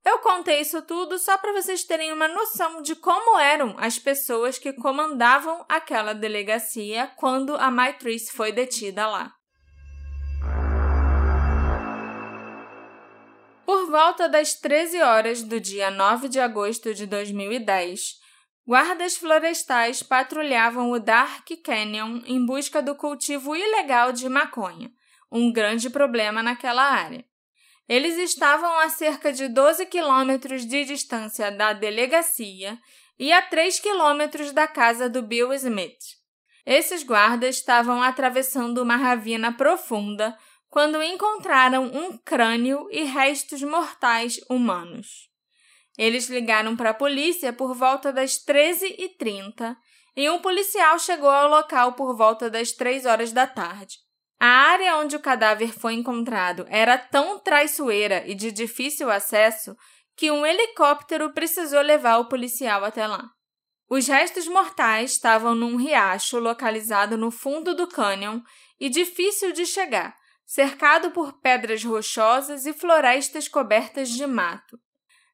[0.09, 4.57] Eu contei isso tudo só para vocês terem uma noção de como eram as pessoas
[4.57, 9.31] que comandavam aquela delegacia quando a Maitrice foi detida lá.
[13.63, 18.15] Por volta das 13 horas do dia 9 de agosto de 2010,
[18.65, 24.89] guardas florestais patrulhavam o Dark Canyon em busca do cultivo ilegal de maconha,
[25.31, 27.28] um grande problema naquela área.
[27.89, 32.77] Eles estavam a cerca de 12 quilômetros de distância da delegacia
[33.17, 36.19] e a 3 quilômetros da casa do Bill Smith.
[36.63, 40.37] Esses guardas estavam atravessando uma ravina profunda
[40.69, 45.27] quando encontraram um crânio e restos mortais humanos.
[45.97, 49.75] Eles ligaram para a polícia por volta das 13h30
[50.15, 53.97] e um policial chegou ao local por volta das 3 horas da tarde.
[54.39, 59.75] A área onde o cadáver foi encontrado era tão traiçoeira e de difícil acesso
[60.15, 63.29] que um helicóptero precisou levar o policial até lá.
[63.89, 68.39] Os restos mortais estavam num riacho localizado no fundo do cânion
[68.79, 70.15] e difícil de chegar,
[70.45, 74.79] cercado por pedras rochosas e florestas cobertas de mato.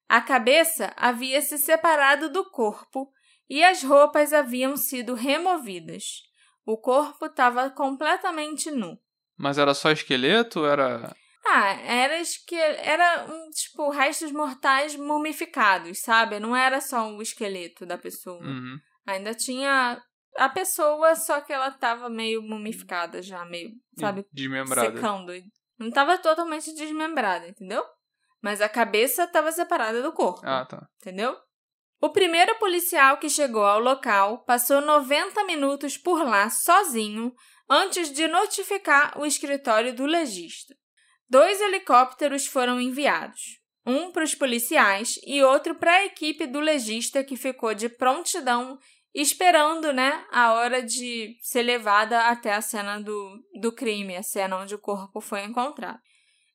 [0.08, 3.12] A cabeça havia se separado do corpo
[3.50, 6.24] e as roupas haviam sido removidas.
[6.66, 8.98] O corpo estava completamente nu.
[9.38, 10.66] Mas era só esqueleto?
[10.66, 11.16] Era.
[11.46, 12.56] Ah, era esque...
[12.56, 16.40] era um, tipo restos mortais mumificados, sabe?
[16.40, 18.42] Não era só o esqueleto da pessoa.
[18.42, 18.80] Uhum.
[19.06, 20.02] Ainda tinha
[20.38, 24.26] a pessoa, só que ela tava meio mumificada já, meio, sabe?
[24.34, 24.96] Desmembrada.
[24.96, 25.32] Secando.
[25.78, 27.84] Não tava totalmente desmembrada, entendeu?
[28.46, 30.42] mas a cabeça estava separada do corpo.
[30.44, 30.88] Ah, tá.
[31.02, 31.36] Entendeu?
[32.06, 37.34] O primeiro policial que chegou ao local passou 90 minutos por lá sozinho
[37.68, 40.76] antes de notificar o escritório do legista.
[41.28, 47.24] Dois helicópteros foram enviados, um para os policiais e outro para a equipe do legista
[47.24, 48.78] que ficou de prontidão
[49.12, 54.58] esperando, né, a hora de ser levada até a cena do, do crime, a cena
[54.58, 56.00] onde o corpo foi encontrado.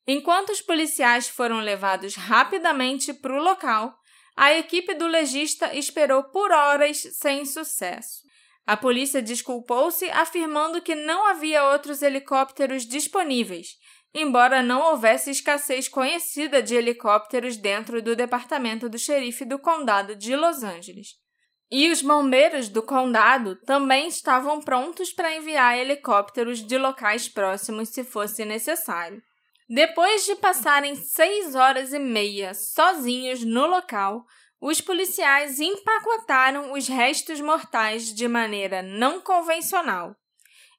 [0.07, 3.93] Enquanto os policiais foram levados rapidamente para o local,
[4.35, 8.21] a equipe do legista esperou por horas sem sucesso.
[8.65, 13.75] A polícia desculpou-se, afirmando que não havia outros helicópteros disponíveis,
[14.13, 20.35] embora não houvesse escassez conhecida de helicópteros dentro do departamento do xerife do condado de
[20.35, 21.15] Los Angeles.
[21.69, 28.03] E os bombeiros do condado também estavam prontos para enviar helicópteros de locais próximos se
[28.03, 29.23] fosse necessário.
[29.73, 34.25] Depois de passarem seis horas e meia sozinhos no local,
[34.59, 40.13] os policiais empacotaram os restos mortais de maneira não convencional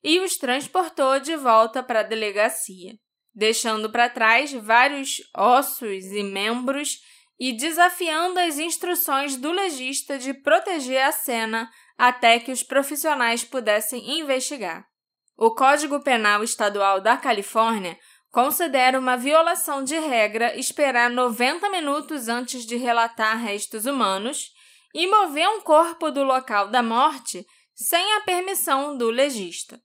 [0.04, 2.92] e os transportou de volta para a delegacia,
[3.34, 6.98] deixando para trás vários ossos e membros
[7.40, 14.18] e desafiando as instruções do legista de proteger a cena até que os profissionais pudessem
[14.20, 14.86] investigar.
[15.34, 17.98] O Código Penal Estadual da Califórnia
[18.32, 24.50] considera uma violação de regra esperar 90 minutos antes de relatar restos humanos
[24.94, 29.78] e mover um corpo do local da morte sem a permissão do legista.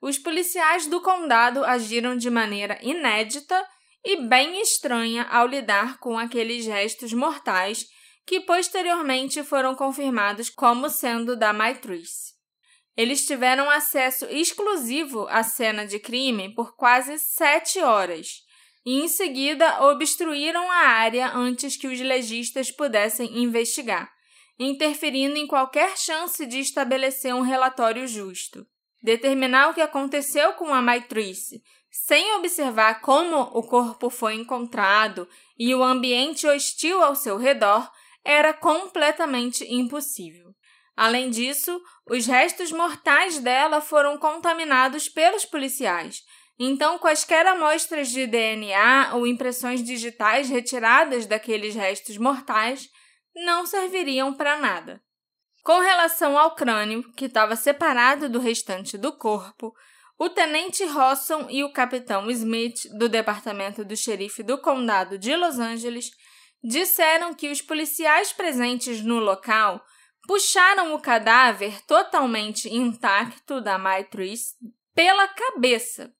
[0.00, 3.66] Os policiais do condado agiram de maneira inédita
[4.04, 7.86] e bem estranha ao lidar com aqueles restos mortais
[8.24, 12.29] que posteriormente foram confirmados como sendo da Maitrice.
[13.00, 18.42] Eles tiveram acesso exclusivo à cena de crime por quase sete horas
[18.84, 24.12] e, em seguida, obstruíram a área antes que os legistas pudessem investigar,
[24.58, 28.66] interferindo em qualquer chance de estabelecer um relatório justo.
[29.02, 35.26] Determinar o que aconteceu com a Maitrice sem observar como o corpo foi encontrado
[35.58, 37.90] e o ambiente hostil ao seu redor
[38.22, 40.54] era completamente impossível.
[41.00, 41.80] Além disso,
[42.10, 46.22] os restos mortais dela foram contaminados pelos policiais.
[46.58, 52.90] Então, quaisquer amostras de DNA ou impressões digitais retiradas daqueles restos mortais
[53.34, 55.02] não serviriam para nada.
[55.64, 59.74] Com relação ao crânio, que estava separado do restante do corpo,
[60.18, 65.58] o tenente Rosson e o capitão Smith, do departamento do xerife do condado de Los
[65.58, 66.10] Angeles,
[66.62, 69.82] disseram que os policiais presentes no local
[70.26, 74.54] puxaram o cadáver totalmente intacto da Maitrice
[74.94, 76.12] pela cabeça.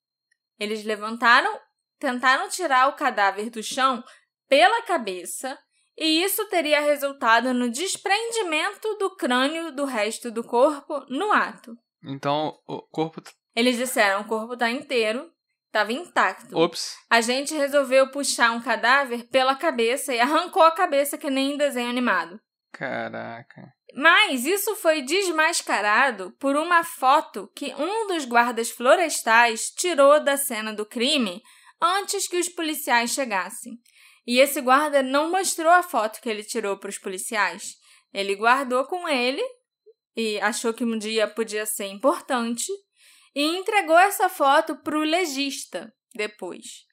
[0.59, 1.59] Eles levantaram,
[1.99, 4.03] tentaram tirar o cadáver do chão
[4.47, 5.57] pela cabeça,
[5.97, 11.77] e isso teria resultado no desprendimento do crânio do resto do corpo no ato.
[12.03, 13.21] Então, o corpo
[13.55, 15.29] eles disseram: o corpo tá inteiro,
[15.67, 16.57] estava intacto.
[16.57, 16.95] Ops.
[17.09, 21.57] A gente resolveu puxar um cadáver pela cabeça e arrancou a cabeça que nem em
[21.57, 22.39] desenho animado.
[22.71, 23.73] Caraca.
[23.93, 30.73] Mas isso foi desmascarado por uma foto que um dos guardas florestais tirou da cena
[30.73, 31.41] do crime
[31.81, 33.79] antes que os policiais chegassem.
[34.25, 37.75] E esse guarda não mostrou a foto que ele tirou para os policiais.
[38.13, 39.43] Ele guardou com ele
[40.15, 42.71] e achou que um dia podia ser importante
[43.35, 46.85] e entregou essa foto para o legista depois.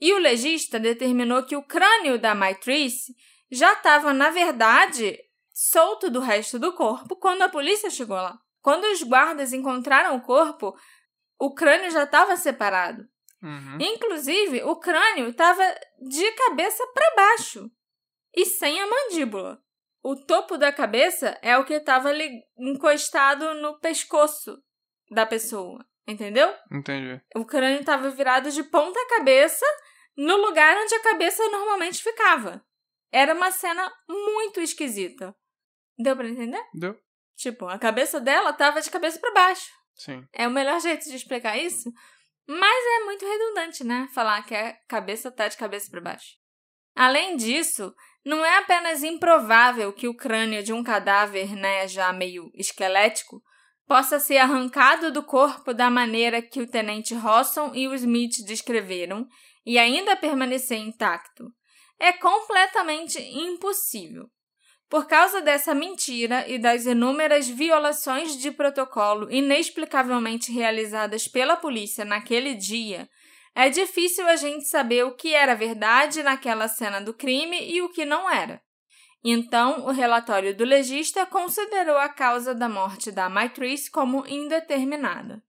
[0.00, 3.14] E o legista determinou que o crânio da Maitrice
[3.50, 5.18] já estava, na verdade,
[5.52, 8.38] solto do resto do corpo quando a polícia chegou lá.
[8.60, 10.76] Quando os guardas encontraram o corpo,
[11.38, 13.06] o crânio já estava separado.
[13.42, 13.78] Uhum.
[13.80, 15.62] Inclusive, o crânio estava
[16.00, 17.70] de cabeça para baixo
[18.34, 19.60] e sem a mandíbula.
[20.02, 22.10] O topo da cabeça é o que estava
[22.58, 24.62] encostado no pescoço
[25.10, 26.52] da pessoa, entendeu?
[26.70, 27.20] Entendi.
[27.36, 29.66] O crânio estava virado de ponta cabeça
[30.16, 32.64] no lugar onde a cabeça normalmente ficava.
[33.12, 35.34] Era uma cena muito esquisita.
[35.98, 36.62] Deu para entender?
[36.74, 36.98] Deu.
[37.36, 39.70] Tipo, a cabeça dela estava de cabeça para baixo.
[39.94, 40.26] Sim.
[40.32, 41.92] É o melhor jeito de explicar isso,
[42.46, 44.08] mas é muito redundante, né?
[44.14, 46.36] Falar que a cabeça tá de cabeça para baixo.
[46.94, 52.50] Além disso, não é apenas improvável que o crânio de um cadáver, né, já meio
[52.54, 53.42] esquelético,
[53.86, 59.26] possa ser arrancado do corpo da maneira que o tenente Rosson e o Smith descreveram
[59.66, 61.44] e ainda permanecer intacto.
[61.98, 64.28] É completamente impossível.
[64.92, 72.52] Por causa dessa mentira e das inúmeras violações de protocolo inexplicavelmente realizadas pela polícia naquele
[72.52, 73.08] dia,
[73.54, 77.88] é difícil a gente saber o que era verdade naquela cena do crime e o
[77.88, 78.60] que não era.
[79.24, 85.42] Então, o relatório do legista considerou a causa da morte da Maitrice como indeterminada.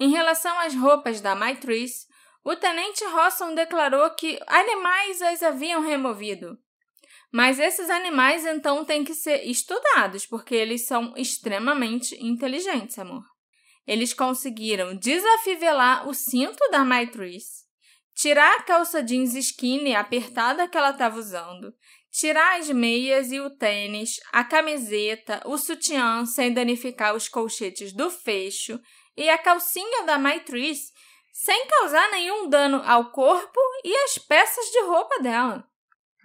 [0.00, 2.08] Em relação às roupas da Maitrice,
[2.42, 6.58] o tenente Rosson declarou que animais as haviam removido.
[7.32, 13.24] Mas esses animais então têm que ser estudados, porque eles são extremamente inteligentes, amor.
[13.86, 17.64] Eles conseguiram desafivelar o cinto da Maitrice,
[18.14, 21.72] tirar a calça jeans skinny apertada que ela estava usando,
[22.10, 28.10] tirar as meias e o tênis, a camiseta, o sutiã sem danificar os colchetes do
[28.10, 28.80] fecho
[29.16, 30.92] e a calcinha da Maitrice
[31.32, 35.69] sem causar nenhum dano ao corpo e às peças de roupa dela.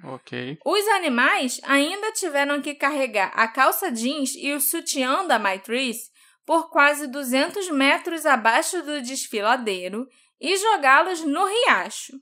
[0.08, 0.60] Ok.
[0.64, 6.12] Os animais ainda tiveram que carregar a calça jeans e o sutiã da Maitrice
[6.46, 10.08] por quase 200 metros abaixo do desfiladeiro
[10.40, 12.14] e jogá-los no riacho.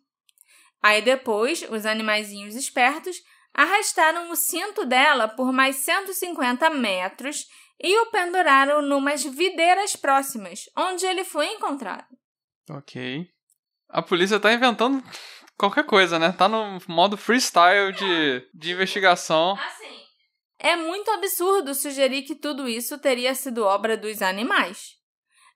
[0.81, 3.17] Aí depois, os animaizinhos espertos
[3.53, 7.45] arrastaram o cinto dela por mais 150 metros
[7.79, 12.07] e o penduraram numas videiras próximas, onde ele foi encontrado.
[12.69, 13.27] Ok.
[13.89, 15.03] A polícia tá inventando
[15.58, 16.32] qualquer coisa, né?
[16.32, 19.54] Tá no modo freestyle de, de investigação.
[19.54, 20.04] Assim.
[20.60, 24.93] É muito absurdo sugerir que tudo isso teria sido obra dos animais.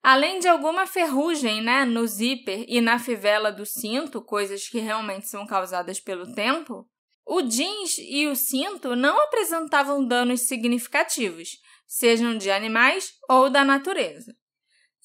[0.03, 5.27] Além de alguma ferrugem, né, no zíper e na fivela do cinto, coisas que realmente
[5.27, 6.87] são causadas pelo tempo,
[7.25, 14.33] o jeans e o cinto não apresentavam danos significativos, sejam de animais ou da natureza.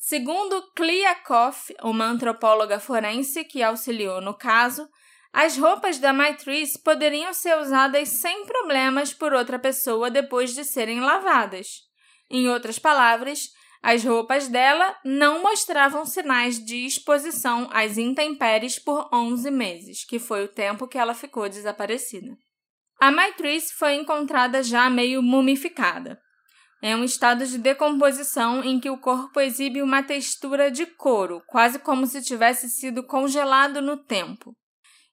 [0.05, 4.89] Segundo Clea Koff, uma antropóloga forense que auxiliou no caso,
[5.33, 11.01] as roupas da Maitrice poderiam ser usadas sem problemas por outra pessoa depois de serem
[11.01, 11.83] lavadas.
[12.29, 13.51] Em outras palavras,
[13.81, 20.43] as roupas dela não mostravam sinais de exposição às intempéries por 11 meses, que foi
[20.43, 22.37] o tempo que ela ficou desaparecida.
[23.01, 26.21] A Maitrice foi encontrada já meio mumificada.
[26.85, 31.79] É um estado de decomposição em que o corpo exibe uma textura de couro, quase
[31.79, 34.53] como se tivesse sido congelado no tempo.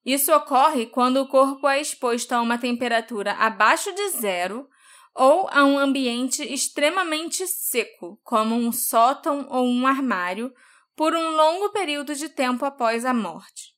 [0.03, 4.67] Isso ocorre quando o corpo é exposto a uma temperatura abaixo de zero
[5.13, 10.51] ou a um ambiente extremamente seco, como um sótão ou um armário,
[10.95, 13.75] por um longo período de tempo após a morte.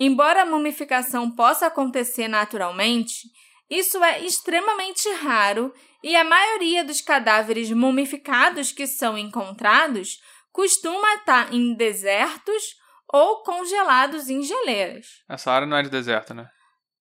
[0.00, 3.28] Embora a mumificação possa acontecer naturalmente,
[3.68, 5.72] isso é extremamente raro
[6.02, 10.20] e a maioria dos cadáveres mumificados que são encontrados
[10.52, 12.76] costuma estar em desertos
[13.12, 15.06] ou congelados em geleiras.
[15.28, 16.48] Essa área não é de deserto, né?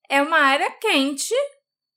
[0.10, 1.34] É uma área quente,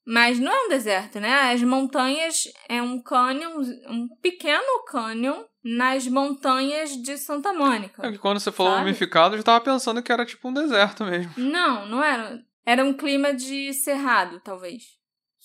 [0.06, 1.52] mas não é um deserto, né?
[1.52, 8.06] As montanhas é um cânion, um pequeno cânion nas montanhas de Santa Mônica.
[8.06, 8.84] É que quando você falou sabe?
[8.84, 11.32] mumificado, eu já tava pensando que era tipo um deserto mesmo.
[11.36, 12.38] Não, não era.
[12.64, 14.97] Era um clima de cerrado, talvez.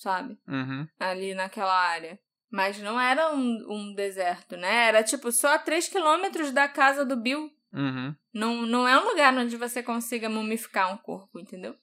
[0.04, 0.36] Sabe?
[0.46, 0.86] Uhum.
[1.00, 2.20] Ali naquela área.
[2.52, 4.88] Mas não era um, um deserto, né?
[4.88, 7.50] Era tipo só a 3 quilômetros da casa do Bill.
[7.72, 8.14] Uhum.
[8.34, 11.74] Não, não é um lugar onde você consiga mumificar um corpo, entendeu?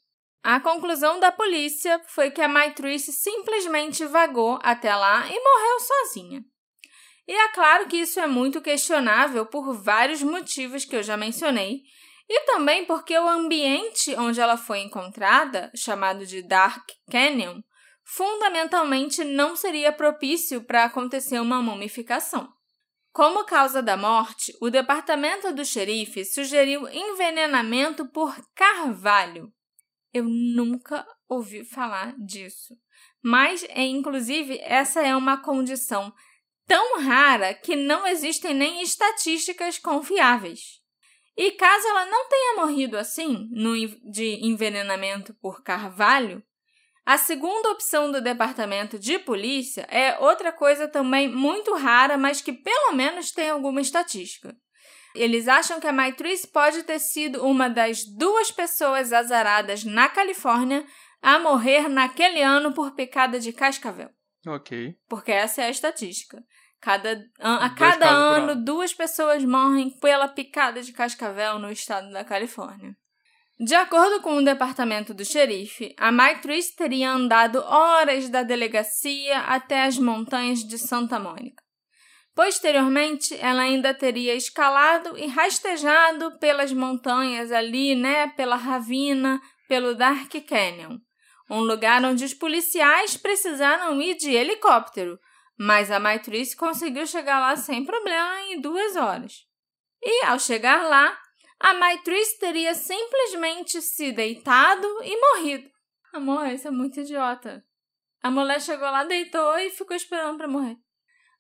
[0.44, 6.46] A conclusão da polícia foi que a Maitrice simplesmente vagou até lá e morreu sozinha.
[7.28, 11.82] E é claro que isso é muito questionável por vários motivos que eu já mencionei,
[12.30, 17.62] e também porque o ambiente onde ela foi encontrada, chamado de Dark Canyon,
[18.04, 22.52] fundamentalmente não seria propício para acontecer uma mumificação.
[23.12, 29.52] Como causa da morte, o departamento do xerife sugeriu envenenamento por carvalho.
[30.14, 32.74] Eu nunca ouvi falar disso.
[33.22, 36.14] Mas, é, inclusive, essa é uma condição
[36.66, 40.80] tão rara que não existem nem estatísticas confiáveis.
[41.36, 43.50] E caso ela não tenha morrido assim,
[44.10, 46.44] de envenenamento por carvalho,
[47.06, 52.54] a segunda opção do departamento de polícia é outra coisa também muito rara, mas que
[52.54, 54.56] pelo menos tem alguma estatística.
[55.14, 60.86] Eles acham que a Maitrice pode ter sido uma das duas pessoas azaradas na Califórnia
[61.22, 64.10] a morrer naquele ano por picada de cascavel.
[64.48, 64.96] Ok.
[65.10, 66.42] Porque essa é a estatística.
[66.80, 68.56] Cada, a Dois cada ano.
[68.64, 72.96] duas pessoas morrem pela picada de cascavel no estado da Califórnia.
[73.64, 79.84] De acordo com o departamento do xerife, a Maitrice teria andado horas da delegacia até
[79.84, 81.64] as montanhas de Santa Mônica.
[82.34, 90.32] Posteriormente, ela ainda teria escalado e rastejado pelas montanhas ali, né, pela ravina, pelo Dark
[90.50, 90.98] Canyon,
[91.48, 95.20] um lugar onde os policiais precisaram ir de helicóptero,
[95.56, 99.34] mas a Maitrice conseguiu chegar lá sem problema em duas horas.
[100.02, 101.16] E ao chegar lá,
[101.62, 105.70] a Maitrice teria simplesmente se deitado e morrido.
[106.12, 107.64] Amor, isso é muito idiota.
[108.22, 110.76] A mulher chegou lá, deitou e ficou esperando para morrer.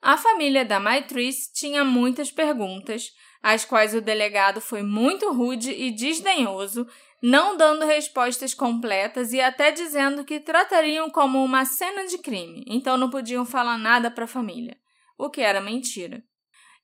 [0.02, 3.12] A família da Maitrice tinha muitas perguntas,
[3.42, 6.88] às quais o delegado foi muito rude e desdenhoso,
[7.22, 12.98] não dando respostas completas e até dizendo que tratariam como uma cena de crime, então
[12.98, 14.78] não podiam falar nada para a família,
[15.18, 16.24] o que era mentira.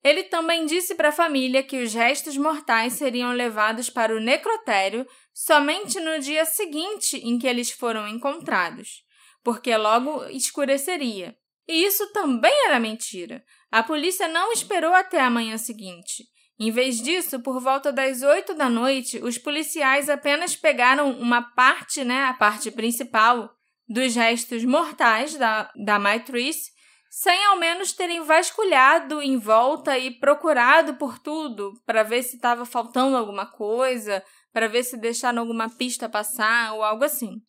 [0.08, 5.06] Ele também disse para a família que os restos mortais seriam levados para o necrotério
[5.34, 9.04] somente no dia seguinte em que eles foram encontrados,
[9.44, 11.36] porque logo escureceria.
[11.68, 13.44] E isso também era mentira.
[13.70, 16.24] A polícia não esperou até a manhã seguinte.
[16.58, 22.06] Em vez disso, por volta das oito da noite, os policiais apenas pegaram uma parte,
[22.06, 23.54] né, a parte principal,
[23.86, 26.72] dos restos mortais da, da Maitrice,
[27.10, 32.66] sem ao menos terem vasculhado em volta e procurado por tudo para ver se estava
[32.66, 37.42] faltando alguma coisa, para ver se deixaram alguma pista passar ou algo assim.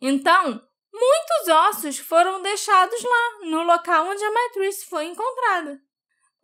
[0.00, 0.60] Então,
[0.92, 5.80] muitos ossos foram deixados lá, no local onde a Maitrice foi encontrada.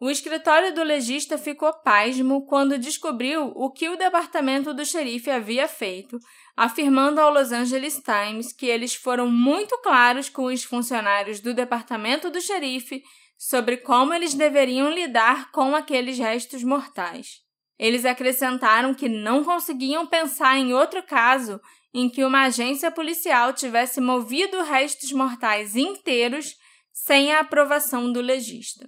[0.02, 5.68] O escritório do legista ficou pasmo quando descobriu o que o departamento do xerife havia
[5.68, 6.18] feito,
[6.60, 12.28] afirmando ao Los Angeles Times que eles foram muito claros com os funcionários do departamento
[12.28, 13.02] do xerife
[13.38, 17.38] sobre como eles deveriam lidar com aqueles restos mortais.
[17.78, 21.58] Eles acrescentaram que não conseguiam pensar em outro caso
[21.94, 26.56] em que uma agência policial tivesse movido restos mortais inteiros
[26.92, 28.86] sem a aprovação do legista.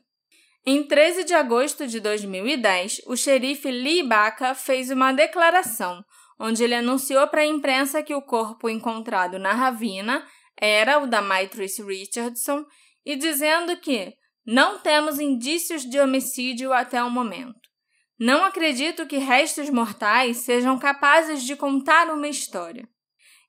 [0.66, 6.05] Em 13 de agosto de 2010, o xerife Lee Baca fez uma declaração
[6.43, 10.26] onde ele anunciou para a imprensa que o corpo encontrado na ravina
[10.61, 12.66] era o da Maitrice Richardson
[13.07, 14.12] e dizendo que
[14.45, 17.61] não temos indícios de homicídio até o momento.
[18.18, 22.88] Não acredito que restos mortais sejam capazes de contar uma história.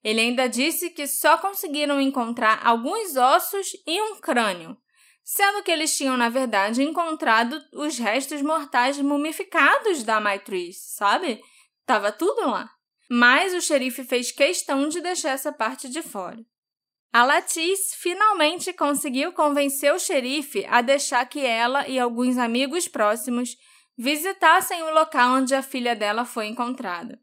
[0.04, 4.78] Ele ainda disse que só conseguiram encontrar alguns ossos e um crânio,
[5.24, 11.42] sendo que eles tinham, na verdade, encontrado os restos mortais mumificados da Maitrice, sabe?
[11.88, 12.70] Tava tudo lá.
[13.10, 16.40] Mas o xerife fez questão de deixar essa parte de fora.
[17.12, 23.56] A Latice finalmente conseguiu convencer o xerife a deixar que ela e alguns amigos próximos
[23.96, 27.20] visitassem o local onde a filha dela foi encontrada.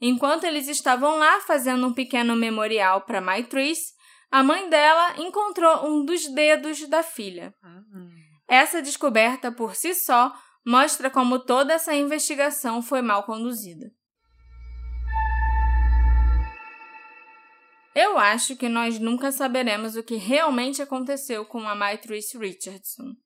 [0.00, 3.92] Enquanto eles estavam lá fazendo um pequeno memorial para Maitrice,
[4.30, 7.52] a mãe dela encontrou um dos dedos da filha.
[7.62, 8.08] Uhum.
[8.48, 10.32] Essa descoberta por si só
[10.66, 13.90] mostra como toda essa investigação foi mal conduzida.
[17.94, 23.16] Eu acho que nós nunca saberemos o que realmente aconteceu com a Maitrice Richardson.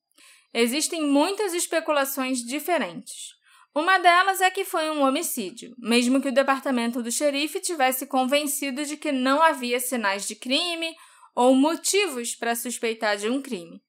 [0.55, 3.35] Existem muitas especulações diferentes.
[3.75, 8.85] Uma delas é que foi um homicídio, mesmo que o departamento do xerife tivesse convencido
[8.85, 10.95] de que não havia sinais de crime
[11.35, 13.83] ou motivos para suspeitar de um crime.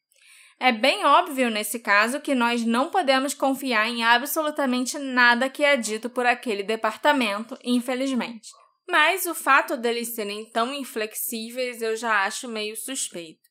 [0.60, 5.78] É bem óbvio nesse caso que nós não podemos confiar em absolutamente nada que é
[5.78, 8.50] dito por aquele departamento, infelizmente.
[8.88, 13.50] Mas o fato deles serem tão inflexíveis eu já acho meio suspeito.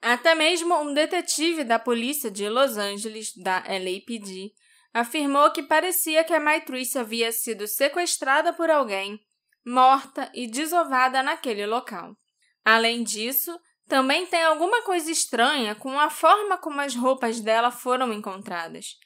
[0.00, 4.52] Até mesmo um detetive da polícia de Los Angeles, da LAPD,
[4.94, 9.20] afirmou que parecia que a Maitrice havia sido sequestrada por alguém,
[9.64, 12.16] morta e desovada naquele local.
[12.64, 13.58] Além disso,
[13.88, 18.96] também tem alguma coisa estranha com a forma como as roupas dela foram encontradas.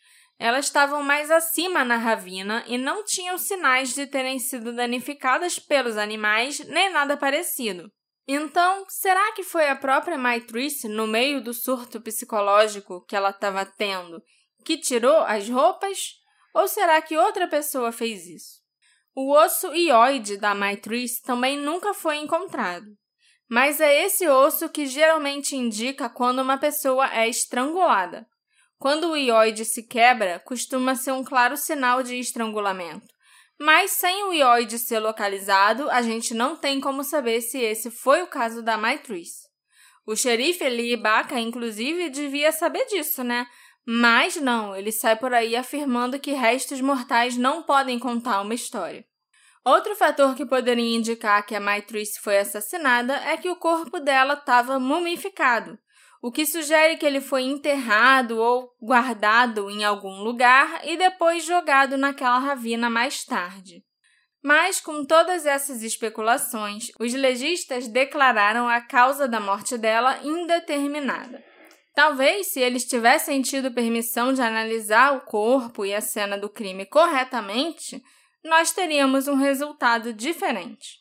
[0.43, 5.99] Elas estavam mais acima na ravina e não tinham sinais de terem sido danificadas pelos
[5.99, 7.93] animais nem nada parecido.
[8.27, 13.67] Então, será que foi a própria Maitrice, no meio do surto psicológico que ela estava
[13.67, 14.23] tendo,
[14.65, 16.15] que tirou as roupas?
[16.55, 18.61] Ou será que outra pessoa fez isso?
[19.15, 22.87] O osso ióide da Maitrice também nunca foi encontrado.
[23.47, 28.27] Mas é esse osso que geralmente indica quando uma pessoa é estrangulada.
[28.81, 33.07] Quando o ióide se quebra, costuma ser um claro sinal de estrangulamento.
[33.61, 38.23] Mas sem o ióide ser localizado, a gente não tem como saber se esse foi
[38.23, 39.47] o caso da Maitrice.
[40.07, 43.47] O xerife Eli Ibaka, inclusive, devia saber disso, né?
[43.87, 49.05] Mas não, ele sai por aí afirmando que restos mortais não podem contar uma história.
[49.63, 54.33] Outro fator que poderia indicar que a Maitrice foi assassinada é que o corpo dela
[54.33, 55.79] estava mumificado,
[56.23, 61.97] o que sugere que ele foi enterrado ou guardado em algum lugar e depois jogado
[61.97, 63.83] naquela ravina mais tarde.
[64.43, 71.43] Mas, com todas essas especulações, os legistas declararam a causa da morte dela indeterminada.
[71.95, 76.87] Talvez, se eles tivessem tido permissão de analisar o corpo e a cena do crime
[76.87, 78.03] corretamente,
[78.43, 81.00] nós teríamos um resultado diferente.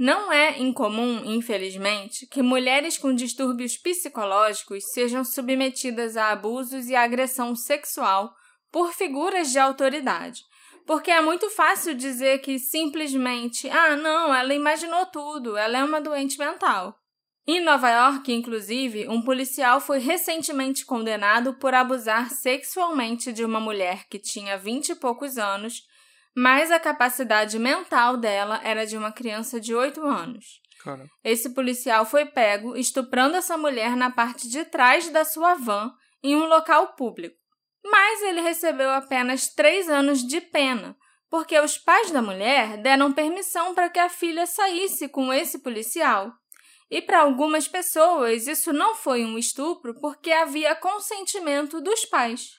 [0.00, 7.54] Não é incomum, infelizmente, que mulheres com distúrbios psicológicos sejam submetidas a abusos e agressão
[7.54, 8.34] sexual
[8.72, 10.40] por figuras de autoridade,
[10.86, 16.00] porque é muito fácil dizer que simplesmente, ah, não, ela imaginou tudo, ela é uma
[16.00, 16.96] doente mental.
[17.46, 24.06] Em Nova York, inclusive, um policial foi recentemente condenado por abusar sexualmente de uma mulher
[24.08, 25.89] que tinha vinte e poucos anos
[26.36, 30.60] mas a capacidade mental dela era de uma criança de 8 anos.
[30.82, 31.06] Cara.
[31.22, 36.34] Esse policial foi pego estuprando essa mulher na parte de trás da sua van em
[36.36, 37.36] um local público.
[37.84, 40.96] Mas ele recebeu apenas três anos de pena,
[41.28, 46.32] porque os pais da mulher deram permissão para que a filha saísse com esse policial.
[46.90, 52.50] E para algumas pessoas isso não foi um estupro porque havia consentimento dos pais.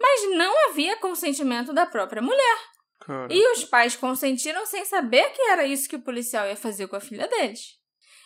[0.00, 2.58] Mas não havia consentimento da própria mulher.
[3.00, 3.32] Cara.
[3.32, 6.96] E os pais consentiram sem saber que era isso que o policial ia fazer com
[6.96, 7.78] a filha deles.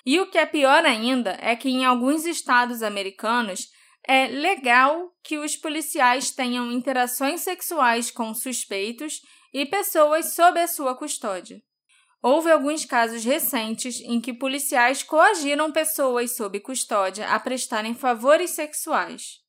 [0.05, 3.71] E o que é pior ainda é que em alguns estados americanos
[4.07, 9.23] é legal que os policiais tenham interações sexuais com suspeitos
[9.53, 11.63] e pessoas sob a sua custódia.
[12.23, 19.44] Houve alguns casos recentes em que policiais coagiram pessoas sob custódia a prestarem favores sexuais.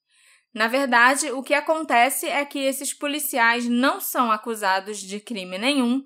[0.55, 6.01] Na verdade, o que acontece é que esses policiais não são acusados de crime nenhum,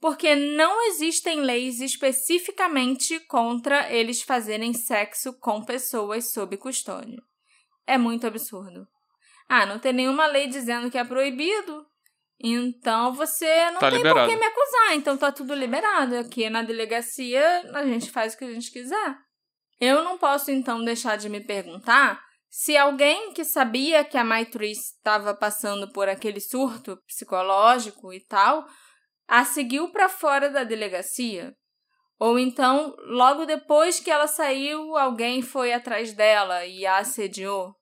[0.00, 7.22] porque não existem leis especificamente contra eles fazerem sexo com pessoas sob custódia.
[7.86, 8.88] É muito absurdo.
[9.46, 11.84] Ah, não tem nenhuma lei dizendo que é proibido.
[12.42, 14.26] Então você não Tá tem liberado.
[14.26, 14.94] por que me acusar.
[14.94, 16.16] Então tá tudo liberado.
[16.16, 19.18] Aqui na delegacia a gente faz o que a gente quiser.
[19.78, 24.96] Eu não posso então deixar de me perguntar se alguém que sabia que a Maitrice
[24.96, 28.66] estava passando por aquele surto psicológico e tal,
[29.28, 31.54] a seguiu para fora da delegacia.
[32.18, 37.72] Ou então, logo depois que ela saiu, alguém foi atrás dela e a assediou.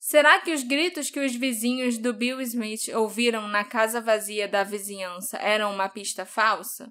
[0.00, 4.64] Será que os gritos que os vizinhos do Bill Smith ouviram na casa vazia da
[4.64, 6.90] vizinhança eram uma pista falsa?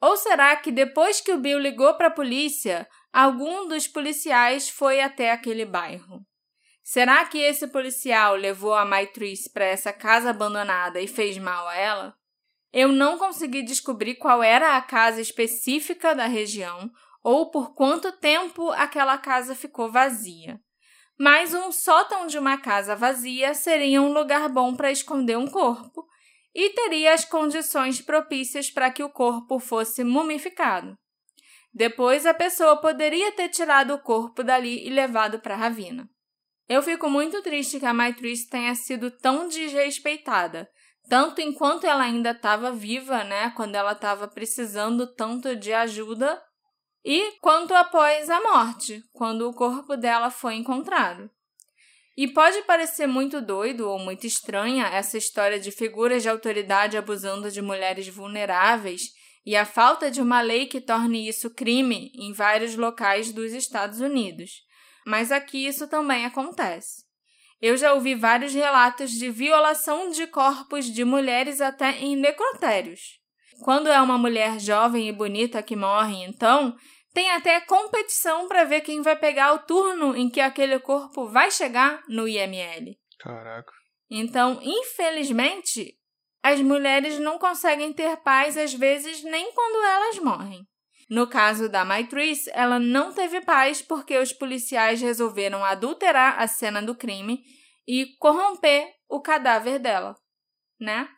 [0.00, 5.02] Ou será que depois que o Bill ligou para a polícia, algum dos policiais foi
[5.02, 6.24] até aquele bairro?
[6.88, 11.74] Será que esse policial levou a Maitrice para essa casa abandonada e fez mal a
[11.74, 12.16] ela?
[12.72, 16.88] Eu não consegui descobrir qual era a casa específica da região
[17.24, 20.60] ou por quanto tempo aquela casa ficou vazia.
[21.18, 26.06] Mas um sótão de uma casa vazia seria um lugar bom para esconder um corpo
[26.54, 30.96] e teria as condições propícias para que o corpo fosse mumificado.
[31.74, 36.08] Depois a pessoa poderia ter tirado o corpo dali e levado para a ravina.
[36.68, 40.68] Eu fico muito triste que a Maitrice tenha sido tão desrespeitada,
[41.08, 46.42] tanto enquanto ela ainda estava viva, né, quando ela estava precisando tanto de ajuda,
[47.04, 51.30] e quanto após a morte, quando o corpo dela foi encontrado.
[52.16, 57.48] E pode parecer muito doido ou muito estranha essa história de figuras de autoridade abusando
[57.48, 59.02] de mulheres vulneráveis
[59.44, 64.00] e a falta de uma lei que torne isso crime em vários locais dos Estados
[64.00, 64.65] Unidos
[65.06, 67.04] mas aqui isso também acontece.
[67.62, 73.20] Eu já ouvi vários relatos de violação de corpos de mulheres até em necrotérios.
[73.62, 76.76] Quando é uma mulher jovem e bonita que morre, então,
[77.14, 81.50] tem até competição para ver quem vai pegar o turno em que aquele corpo vai
[81.50, 82.98] chegar no IML.
[83.18, 83.72] Caraca.
[84.10, 85.96] Então, infelizmente,
[86.42, 90.66] as mulheres não conseguem ter paz às vezes nem quando elas morrem.
[91.08, 96.82] No caso da Maitrice, ela não teve paz porque os policiais resolveram adulterar a cena
[96.82, 97.44] do crime
[97.86, 100.16] e corromper o cadáver dela,
[100.80, 101.08] né?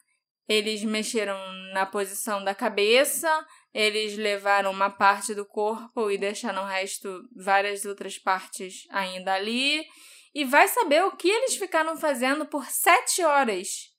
[0.47, 1.37] Eles mexeram
[1.73, 3.29] na posição da cabeça,
[3.73, 9.87] eles levaram uma parte do corpo e deixaram o resto, várias outras partes ainda ali.
[10.35, 13.91] E vai saber o que eles ficaram fazendo por sete horas,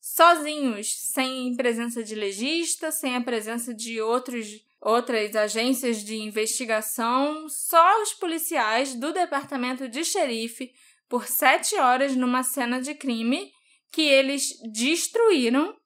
[0.00, 4.46] sozinhos, sem presença de legista, sem a presença de outros
[4.80, 10.70] outras agências de investigação, só os policiais do departamento de xerife
[11.08, 13.50] por sete horas numa cena de crime
[13.92, 15.76] que eles destruíram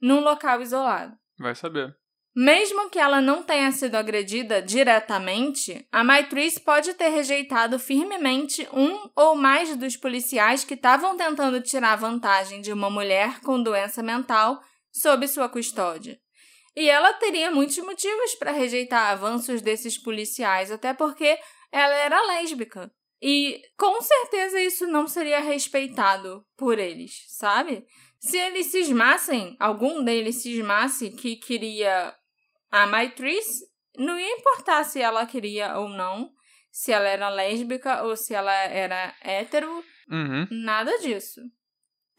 [0.00, 1.16] num local isolado.
[1.38, 1.94] Vai saber.
[2.34, 9.10] Mesmo que ela não tenha sido agredida diretamente, a Maitrice pode ter rejeitado firmemente um
[9.14, 14.62] ou mais dos policiais que estavam tentando tirar vantagem de uma mulher com doença mental
[14.90, 16.18] sob sua custódia.
[16.74, 21.38] E ela teria muitos motivos para rejeitar avanços desses policiais, até porque
[21.70, 22.90] ela era lésbica.
[23.20, 27.86] E com certeza isso não seria respeitado por eles, sabe?
[28.18, 32.14] Se eles cismassem, algum deles cismasse que queria
[32.70, 33.46] a Maitriz,
[33.96, 36.30] não ia importar se ela queria ou não,
[36.70, 40.46] se ela era lésbica ou se ela era hétero, Uhum.
[40.50, 41.40] nada disso.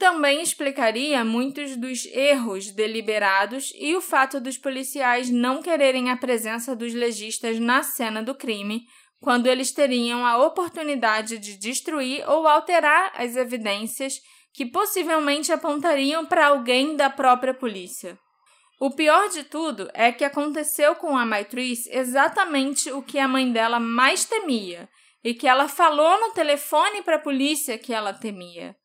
[0.04, 6.76] Também explicaria muitos dos erros deliberados e o fato dos policiais não quererem a presença
[6.76, 8.86] dos legistas na cena do crime,
[9.22, 14.16] quando eles teriam a oportunidade de destruir ou alterar as evidências
[14.54, 18.20] que possivelmente apontariam para alguém da própria polícia.
[18.82, 23.50] O pior de tudo é que aconteceu com a Maitriz exatamente o que a mãe
[23.50, 24.90] dela mais temia
[25.24, 28.76] e que ela falou no telefone para a polícia que ela temia.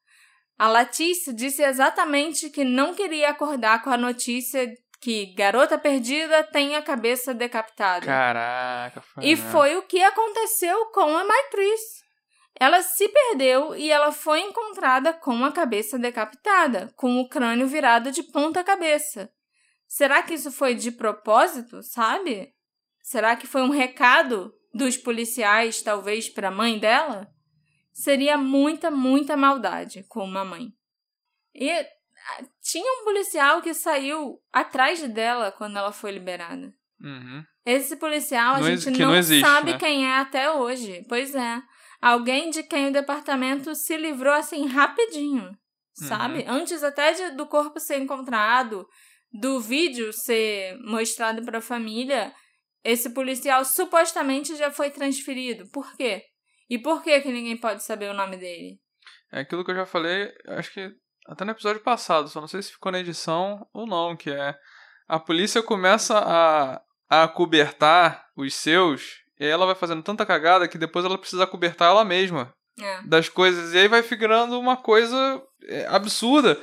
[0.58, 4.66] A Latice disse exatamente que não queria acordar com a notícia
[5.00, 8.04] que garota perdida tem a cabeça decapitada.
[8.04, 9.24] Caraca, foi.
[9.24, 9.50] E né?
[9.52, 11.80] foi o que aconteceu com a Maitriz.
[12.58, 18.10] Ela se perdeu e ela foi encontrada com a cabeça decapitada, com o crânio virado
[18.10, 19.30] de ponta cabeça.
[19.86, 22.52] Será que isso foi de propósito, sabe?
[23.00, 27.28] Será que foi um recado dos policiais, talvez, para a mãe dela?
[27.98, 30.68] Seria muita, muita maldade com uma mãe.
[31.52, 36.72] E ah, tinha um policial que saiu atrás dela quando ela foi liberada.
[37.00, 37.42] Uhum.
[37.66, 39.78] Esse policial a Não gente que não, não existe, sabe né?
[39.78, 41.04] quem é até hoje.
[41.08, 41.60] Pois é.
[42.00, 45.50] Alguém de quem o departamento se livrou assim rapidinho,
[45.92, 46.42] sabe?
[46.42, 46.50] Uhum.
[46.52, 48.86] Antes até de- do corpo ser encontrado,
[49.32, 52.32] do vídeo ser mostrado para a família,
[52.84, 55.68] esse policial supostamente já foi transferido.
[55.72, 56.22] Por quê?
[56.68, 58.78] E por que que ninguém pode saber o nome dele?
[59.32, 60.90] É aquilo que eu já falei, acho que
[61.26, 64.54] até no episódio passado, só não sei se ficou na edição ou não, que é
[65.06, 70.66] a polícia começa a, a cobertar os seus, e aí ela vai fazendo tanta cagada
[70.68, 73.02] que depois ela precisa cobertar ela mesma É.
[73.02, 76.58] das coisas, e aí vai figurando uma coisa é, absurda,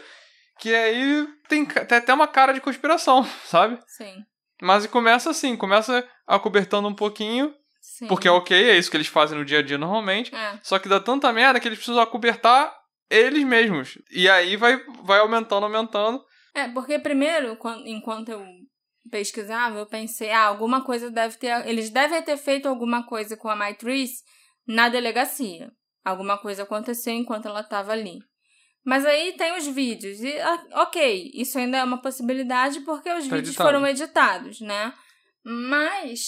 [0.60, 3.80] que aí tem, tem até uma cara de conspiração, sabe?
[3.88, 4.24] Sim.
[4.62, 7.53] Mas começa assim, começa acobertando um pouquinho,
[7.97, 8.07] Sim.
[8.07, 10.59] porque é ok, é isso que eles fazem no dia a dia normalmente, É.
[10.63, 12.75] só que dá tanta merda que eles precisam acobertar
[13.09, 13.97] eles mesmos.
[14.11, 16.21] E aí vai, vai aumentando, aumentando.
[16.53, 18.43] É, porque primeiro, quan- enquanto eu
[19.11, 21.65] pesquisava, eu pensei, ah, alguma coisa deve ter.
[21.67, 24.23] Eles devem ter feito alguma coisa com a Maitriz
[24.67, 25.71] na delegacia.
[26.03, 28.17] Alguma coisa aconteceu enquanto ela estava ali.
[28.83, 30.19] Mas aí tem os vídeos.
[30.21, 33.69] E, ah, ok, isso ainda é uma possibilidade porque os Tá vídeos editado.
[33.69, 34.93] foram editados, né?
[35.43, 36.27] Mas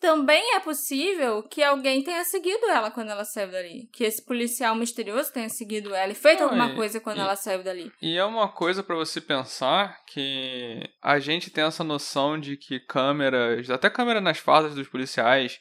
[0.00, 3.88] também é possível que alguém tenha seguido ela quando ela saiu dali.
[3.92, 7.20] Que esse policial misterioso tenha seguido ela e feito Não, alguma e- coisa quando e-
[7.20, 7.92] ela saiu dali.
[8.00, 12.78] E é uma coisa pra você pensar que a gente tem essa noção de que
[12.80, 15.58] câmeras, até câmera nas fardas dos policiais,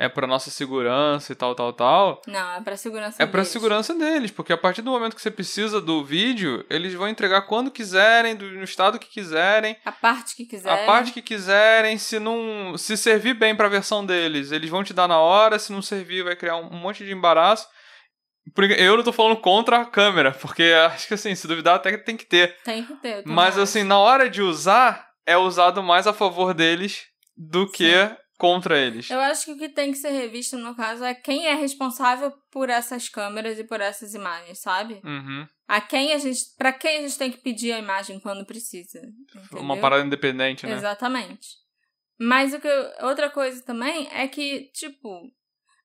[0.00, 2.22] é pra nossa segurança e tal, tal, tal.
[2.26, 3.48] Não, é pra segurança É pra deles.
[3.48, 7.42] segurança deles, porque a partir do momento que você precisa do vídeo, eles vão entregar
[7.42, 9.76] quando quiserem, do- no estado que quiserem.
[9.84, 10.70] A parte que quiser.
[10.70, 14.94] A parte que quiserem, se não se servir bem pra versão deles, eles vão te
[14.94, 17.66] dar na hora, se não servir vai criar um, um monte de embaraço.
[18.78, 21.98] Eu não tô falando contra a câmera, porque acho que assim, se duvidar até que
[22.04, 22.56] tem que ter.
[22.64, 23.22] Tem que ter.
[23.26, 23.60] Mas acho.
[23.62, 27.02] assim, na hora de usar, é usado mais a favor deles
[27.36, 27.92] do que
[28.38, 29.10] contra eles.
[29.10, 32.30] Eu acho que o que tem que ser revisto, no caso, é quem é responsável
[32.50, 35.00] por essas câmeras e por essas imagens, sabe?
[35.04, 35.46] Uhum.
[35.66, 36.40] A quem a gente.
[36.56, 39.00] Pra quem a gente tem que pedir a imagem quando precisa.
[39.52, 39.80] Uma entendeu?
[39.80, 40.72] parada independente, né?
[40.72, 41.48] Exatamente.
[42.18, 45.30] Mas o que eu- outra coisa também é que, tipo,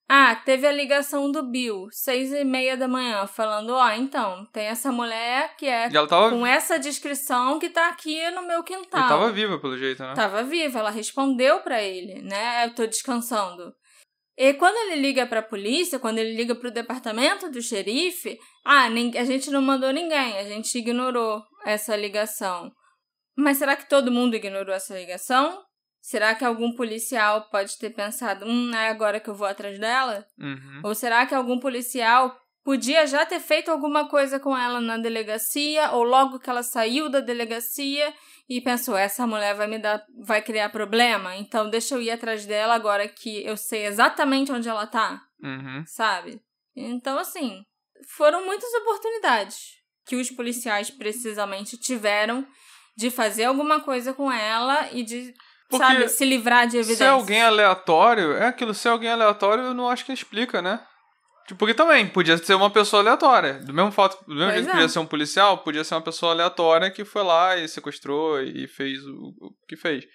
[0.08, 4.66] ah, teve a ligação do Bill, seis e meia da manhã, falando, ó, então, tem
[4.66, 9.06] essa mulher que é ela tava, com essa descrição que tá aqui no meu quintal.
[9.06, 10.12] e tava viva, pelo jeito, né?
[10.14, 12.66] Tava viva, ela respondeu pra ele, né?
[12.66, 13.72] Eu tô descansando.
[14.36, 19.24] E quando ele liga pra polícia, quando ele liga pro departamento do xerife, ah, a
[19.24, 22.70] gente não mandou ninguém, a gente ignorou essa ligação.
[23.36, 25.62] Mas será que todo mundo ignorou essa ligação?
[26.06, 30.26] Será que algum policial pode ter pensado, hum, é agora que eu vou atrás dela?
[30.38, 30.82] Uhum.
[30.84, 35.92] Ou será que algum policial podia já ter feito alguma coisa com ela na delegacia,
[35.92, 38.12] ou logo que ela saiu da delegacia
[38.46, 42.44] e pensou, essa mulher vai me dar, vai criar problema, então deixa eu ir atrás
[42.44, 45.84] dela agora que eu sei exatamente onde ela tá, Uhum.
[45.86, 46.38] sabe?
[46.76, 47.64] Então, assim,
[48.10, 52.46] foram muitas oportunidades que os policiais precisamente tiveram
[52.94, 55.32] de fazer alguma coisa com ela e de,
[55.68, 56.98] Porque sabe, se livrar de evidências.
[56.98, 60.60] Se é alguém aleatório, é aquilo, se é alguém aleatório, eu não acho que explica,
[60.60, 60.80] né?
[61.46, 63.54] Tipo, porque também, podia ser uma pessoa aleatória.
[63.54, 64.74] Do mesmo fato, do mesmo Pois jeito que é.
[64.74, 68.66] podia ser um policial, podia ser uma pessoa aleatória que foi lá e sequestrou e
[68.66, 70.06] fez o, o que fez.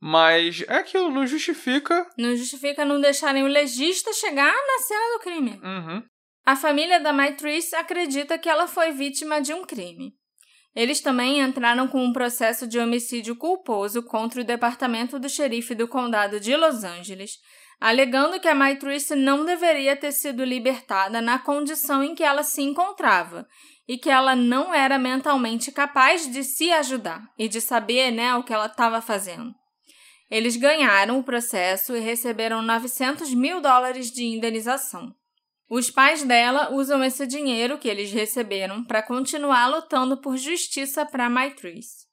[0.00, 2.06] Mas é aquilo, não justifica.
[2.16, 5.60] Não justifica não deixarem o legista chegar na cena do crime.
[5.62, 6.02] Uhum.
[6.44, 10.12] A família da Maitrice acredita que ela foi vítima de um crime.
[10.76, 15.88] Eles também entraram com um processo de homicídio culposo contra o departamento do xerife do
[15.88, 17.38] condado de Los Angeles,
[17.80, 22.60] alegando que a Maitrice não deveria ter sido libertada na condição em que ela se
[22.60, 23.48] encontrava
[23.88, 28.42] e que ela não era mentalmente capaz de se ajudar e de saber né, o
[28.42, 29.54] que ela estava fazendo.
[30.30, 35.14] Eles ganharam o processo e receberam 900 mil dólares de indenização.
[35.68, 41.28] Os pais dela usam esse dinheiro que eles receberam para continuar lutando por justiça para
[41.28, 42.06] Maitrice.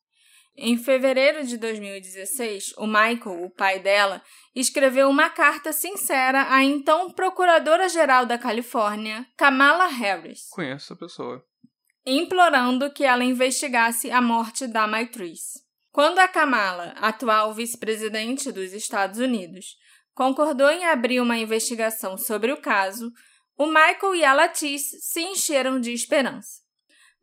[0.55, 4.21] Em fevereiro de 2016, o Michael, o pai dela,
[4.55, 10.49] escreveu uma carta sincera à então Procuradora-Geral da Califórnia, Kamala Harris.
[10.51, 11.43] Conheço a pessoa.
[12.05, 15.63] Implorando que ela investigasse a morte da Maitrice.
[15.91, 19.75] Quando a Kamala, atual vice-presidente dos Estados Unidos,
[20.13, 23.11] concordou em abrir uma investigação sobre o caso,
[23.57, 26.61] o Michael e a Latice se encheram de esperança.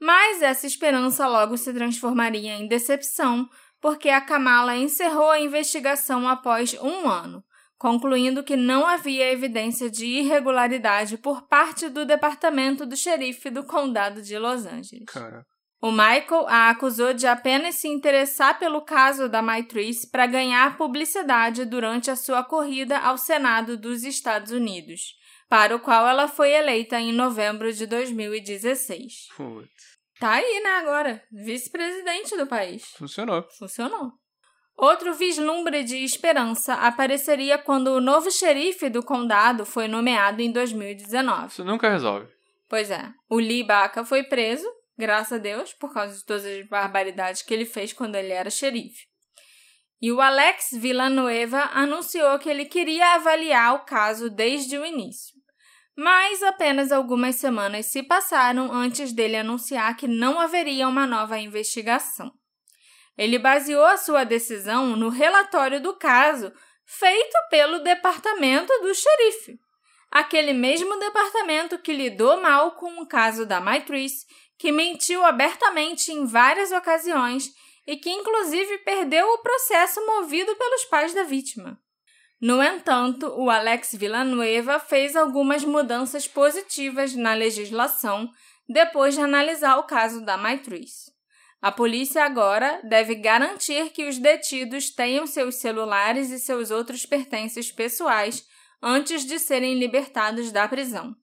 [0.01, 3.49] Mas essa esperança logo se transformaria em decepção,
[3.81, 7.45] porque a Kamala encerrou a investigação após um ano,
[7.76, 14.22] concluindo que não havia evidência de irregularidade por parte do departamento do xerife do condado
[14.22, 15.05] de Los Angeles.
[15.07, 15.45] Cara.
[15.83, 21.64] O Michael a acusou de apenas se interessar pelo caso da Maitrice para ganhar publicidade
[21.64, 25.18] durante a sua corrida ao Senado dos Estados Unidos
[25.51, 29.30] para o qual ela foi eleita em novembro de 2016.
[29.36, 29.98] Putz.
[30.20, 31.24] Tá aí, né, agora?
[31.32, 32.84] Vice-presidente do país.
[32.96, 33.42] Funcionou.
[33.59, 34.12] Funcionou.
[34.76, 41.48] Outro vislumbre de esperança apareceria quando o novo xerife do condado foi nomeado em 2019.
[41.48, 42.28] Isso nunca resolve.
[42.68, 43.12] Pois é.
[43.28, 47.53] O Lee Baca foi preso, graças a Deus, por causa de todas as barbaridades que
[47.53, 49.11] ele fez quando ele era xerife.
[50.03, 55.30] E o Alex Villanueva anunciou que ele queria avaliar o caso desde o início.
[56.03, 62.32] Mas apenas algumas semanas se passaram antes dele anunciar que não haveria uma nova investigação.
[63.18, 66.51] Ele baseou a sua decisão no relatório do caso
[66.86, 69.61] feito pelo departamento do xerife,
[70.11, 74.24] aquele mesmo departamento que lidou mal com o caso da Maitrice,
[74.57, 77.53] que mentiu abertamente em várias ocasiões
[77.86, 81.78] e que inclusive perdeu o processo movido pelos pais da vítima.
[82.41, 88.30] No entanto, o Alex Villanueva fez algumas mudanças positivas na legislação
[88.66, 91.11] depois de analisar o caso da Maitrice.
[91.61, 97.70] A polícia agora deve garantir que os detidos tenham seus celulares e seus outros pertences
[97.70, 98.47] pessoais
[98.82, 101.14] antes de serem libertados da prisão.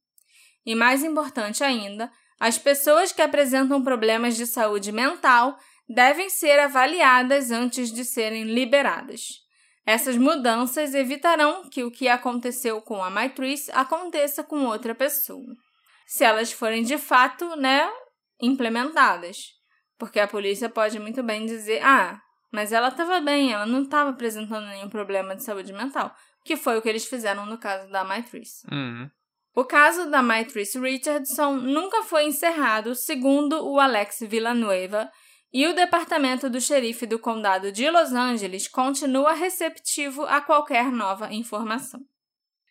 [0.64, 5.58] E mais importante ainda, as pessoas que apresentam problemas de saúde mental
[5.90, 9.47] devem ser avaliadas antes de serem liberadas.
[9.88, 15.56] Essas mudanças evitarão que o que aconteceu com a Maitrice aconteça com outra pessoa.
[16.06, 17.90] Se elas forem de fato, né,
[18.42, 19.38] implementadas.
[19.98, 22.20] Porque a polícia pode muito bem dizer: "Ah,
[22.52, 26.14] mas ela estava bem, ela não estava apresentando nenhum problema de saúde mental",
[26.44, 28.68] que foi o que eles fizeram no caso da Maitrice.
[28.70, 29.10] Uhum.
[29.56, 35.10] O caso da Maitrice Richardson nunca foi encerrado, segundo o Alex Villanueva,
[35.54, 41.34] e o departamento do xerife do condado de Los Angeles continua receptivo a qualquer nova
[41.34, 42.02] informação.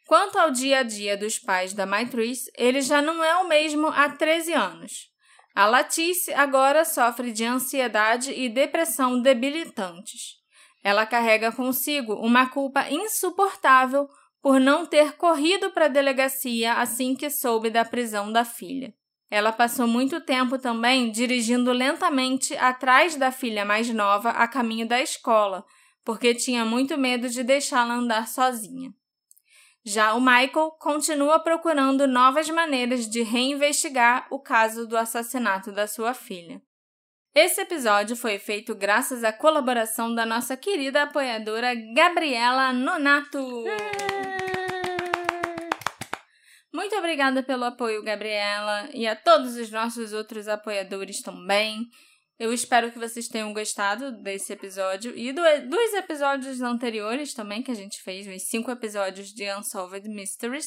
[0.06, 3.88] Quanto ao dia a dia dos pais da Maitrice, ele já não é o mesmo
[3.88, 5.10] há 13 anos.
[5.54, 10.36] A Latice agora sofre de ansiedade e depressão debilitantes.
[10.84, 14.08] Ela carrega consigo uma culpa insuportável
[14.40, 18.94] por não ter corrido para a delegacia assim que soube da prisão da filha.
[19.30, 25.00] Ela passou muito tempo também dirigindo lentamente atrás da filha mais nova a caminho da
[25.00, 25.64] escola,
[26.04, 28.92] porque tinha muito medo de deixá-la andar sozinha.
[29.84, 36.12] Já o Michael continua procurando novas maneiras de reinvestigar o caso do assassinato da sua
[36.12, 36.60] filha.
[37.32, 43.64] Esse episódio foi feito graças à colaboração da nossa querida apoiadora Gabriela Nonato.
[46.76, 51.88] Muito obrigada pelo apoio, Gabriela, e a todos os nossos outros apoiadores também.
[52.38, 55.40] Eu espero que vocês tenham gostado desse episódio e do,
[55.70, 60.66] dos episódios anteriores também que a gente fez, os cinco episódios de Unsolved Mysteries.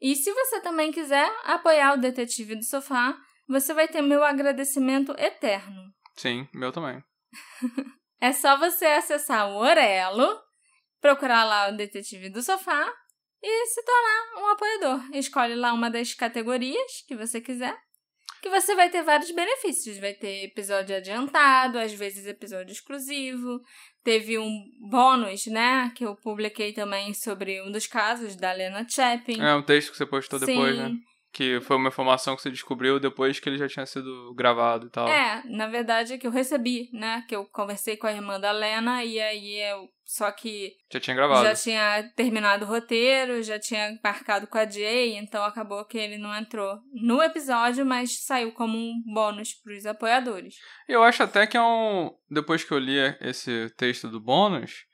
[0.00, 3.14] E se você também quiser apoiar o Detetive do Sofá,
[3.46, 5.92] você vai ter meu agradecimento eterno.
[6.16, 7.04] Sim, meu também.
[8.18, 10.40] é só você acessar o Orelo,
[11.02, 12.90] procurar lá o Detetive do Sofá
[13.42, 15.16] e se tornar um apoiador.
[15.16, 17.76] Escolhe lá uma das categorias que você quiser,
[18.40, 19.98] que você vai ter vários benefícios.
[19.98, 23.60] Vai ter episódio adiantado, às vezes episódio exclusivo.
[24.02, 24.50] Teve um
[24.90, 29.40] bônus, né, que eu publiquei também sobre um dos casos da Lena Chapin.
[29.40, 30.46] É, um texto que você postou Sim.
[30.46, 30.92] depois, né?
[31.32, 34.90] Que foi uma informação que você descobriu depois que ele já tinha sido gravado e
[34.90, 35.06] tal.
[35.06, 37.24] É, na verdade é que eu recebi, né?
[37.28, 39.88] Que eu conversei com a irmã da Lena e aí eu.
[40.12, 41.44] Só que Já tinha gravado.
[41.44, 46.18] já tinha terminado o roteiro, já tinha marcado com a Jay, então acabou que ele
[46.18, 50.56] não entrou no episódio, mas saiu como um bônus pros apoiadores.
[50.88, 52.10] Eu acho até que é um.
[52.28, 54.84] Depois que eu li esse texto do bônus,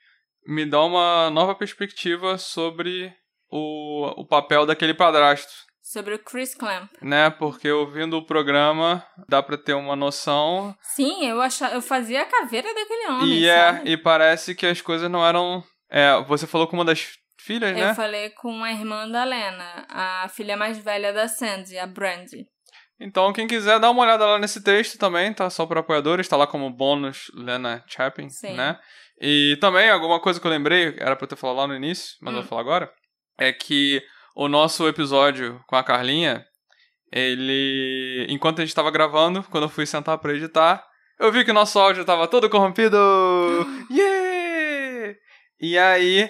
[0.45, 3.11] me dá uma nova perspectiva sobre
[3.49, 5.51] o, o papel daquele padrasto.
[5.89, 6.91] Sobre o Chris Clamp.
[7.01, 7.29] Né?
[7.29, 10.75] Porque ouvindo o programa, dá pra ter uma noção.
[10.81, 13.29] Sim, eu achava, eu fazia a caveira daquele homem.
[13.39, 15.63] e é, e parece que as coisas não eram.
[15.89, 17.95] É, você falou com uma das filhas, Eu né?
[17.95, 22.45] falei com a irmã da Lena, a filha mais velha da Sandy, a Brandy.
[22.99, 25.49] Então, quem quiser, dá uma olhada lá nesse texto também, tá?
[25.49, 28.55] Só para apoiadores, tá lá como bônus Lena Chapin, Sim.
[28.55, 28.77] né?
[29.21, 32.17] E também, alguma coisa que eu lembrei, era pra eu ter falado lá no início,
[32.21, 32.41] mas eu Hum.
[32.41, 32.91] vou falar agora,
[33.37, 34.01] é que
[34.37, 36.45] o nosso episódio com a Carlinha,
[37.11, 38.27] ele...
[38.29, 40.85] Enquanto a gente tava gravando, quando eu fui sentar pra editar,
[41.19, 42.97] eu vi que o nosso áudio tava todo corrompido!
[43.89, 45.15] yeah!
[45.59, 46.29] E aí...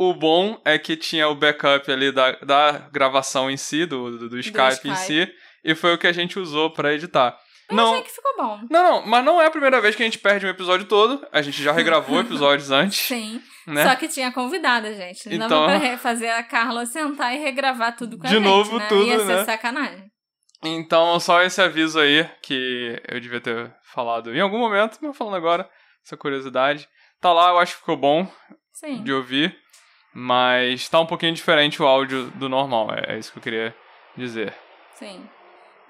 [0.00, 4.28] O bom é que tinha o backup ali da, da gravação em si, do, do,
[4.28, 4.96] do Skype em Skype.
[4.96, 5.32] si,
[5.64, 7.36] e foi o que a gente usou pra editar.
[7.70, 8.60] Eu Não, achei que ficou bom.
[8.70, 11.26] não, não, mas não é a primeira vez que a gente perde um episódio todo.
[11.30, 13.42] A gente já regravou episódios antes, Sim.
[13.66, 13.86] né?
[13.86, 15.28] Só que tinha convidada, gente.
[15.36, 18.44] Não Então- dava pra fazer a Carla sentar e regravar tudo com a De gente,
[18.44, 18.86] novo né?
[18.88, 19.44] tudo, Ia ser né?
[19.44, 20.04] sacanagem.
[20.64, 25.36] Então, só esse aviso aí que eu devia ter falado em algum momento, mas falando
[25.36, 25.68] agora,
[26.04, 26.88] essa curiosidade.
[27.20, 28.26] Tá lá, eu acho que ficou bom
[28.72, 29.02] Sim.
[29.04, 29.56] de ouvir,
[30.14, 33.74] mas tá um pouquinho diferente o áudio do normal, é, é isso que eu queria
[34.16, 34.54] dizer.
[34.94, 35.28] Sim.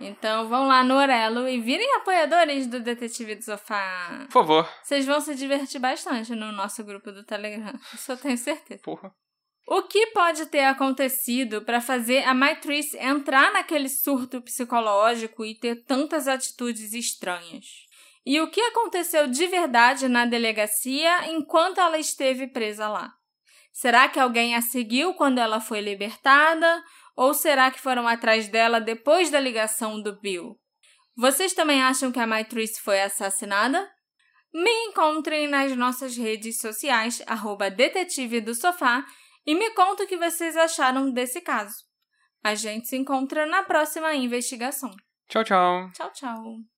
[0.00, 4.20] Então vão lá no Orelo e virem apoiadores do Detetive do Sofá.
[4.26, 7.72] Por favor, Vocês vão se divertir bastante no nosso grupo do Telegram.
[7.92, 8.80] Isso eu tenho certeza.
[8.82, 9.12] porra.
[9.70, 15.84] O que pode ter acontecido para fazer a Maitrice entrar naquele surto psicológico e ter
[15.84, 17.66] tantas atitudes estranhas?
[18.24, 23.12] E o que aconteceu de verdade na delegacia enquanto ela esteve presa lá?
[23.70, 26.82] Será que alguém a seguiu quando ela foi libertada?
[27.18, 30.56] Ou será que foram atrás dela depois da ligação do Bill?
[31.16, 33.90] Vocês também acham que a Maitrice foi assassinada?
[34.54, 39.04] Me encontrem nas nossas redes sociais, arroba Detetive do Sofá,
[39.44, 41.74] e me conta o que vocês acharam desse caso.
[42.44, 44.92] A gente se encontra na próxima investigação.
[45.28, 45.90] Tchau, tchau.
[45.94, 46.77] Tchau, tchau.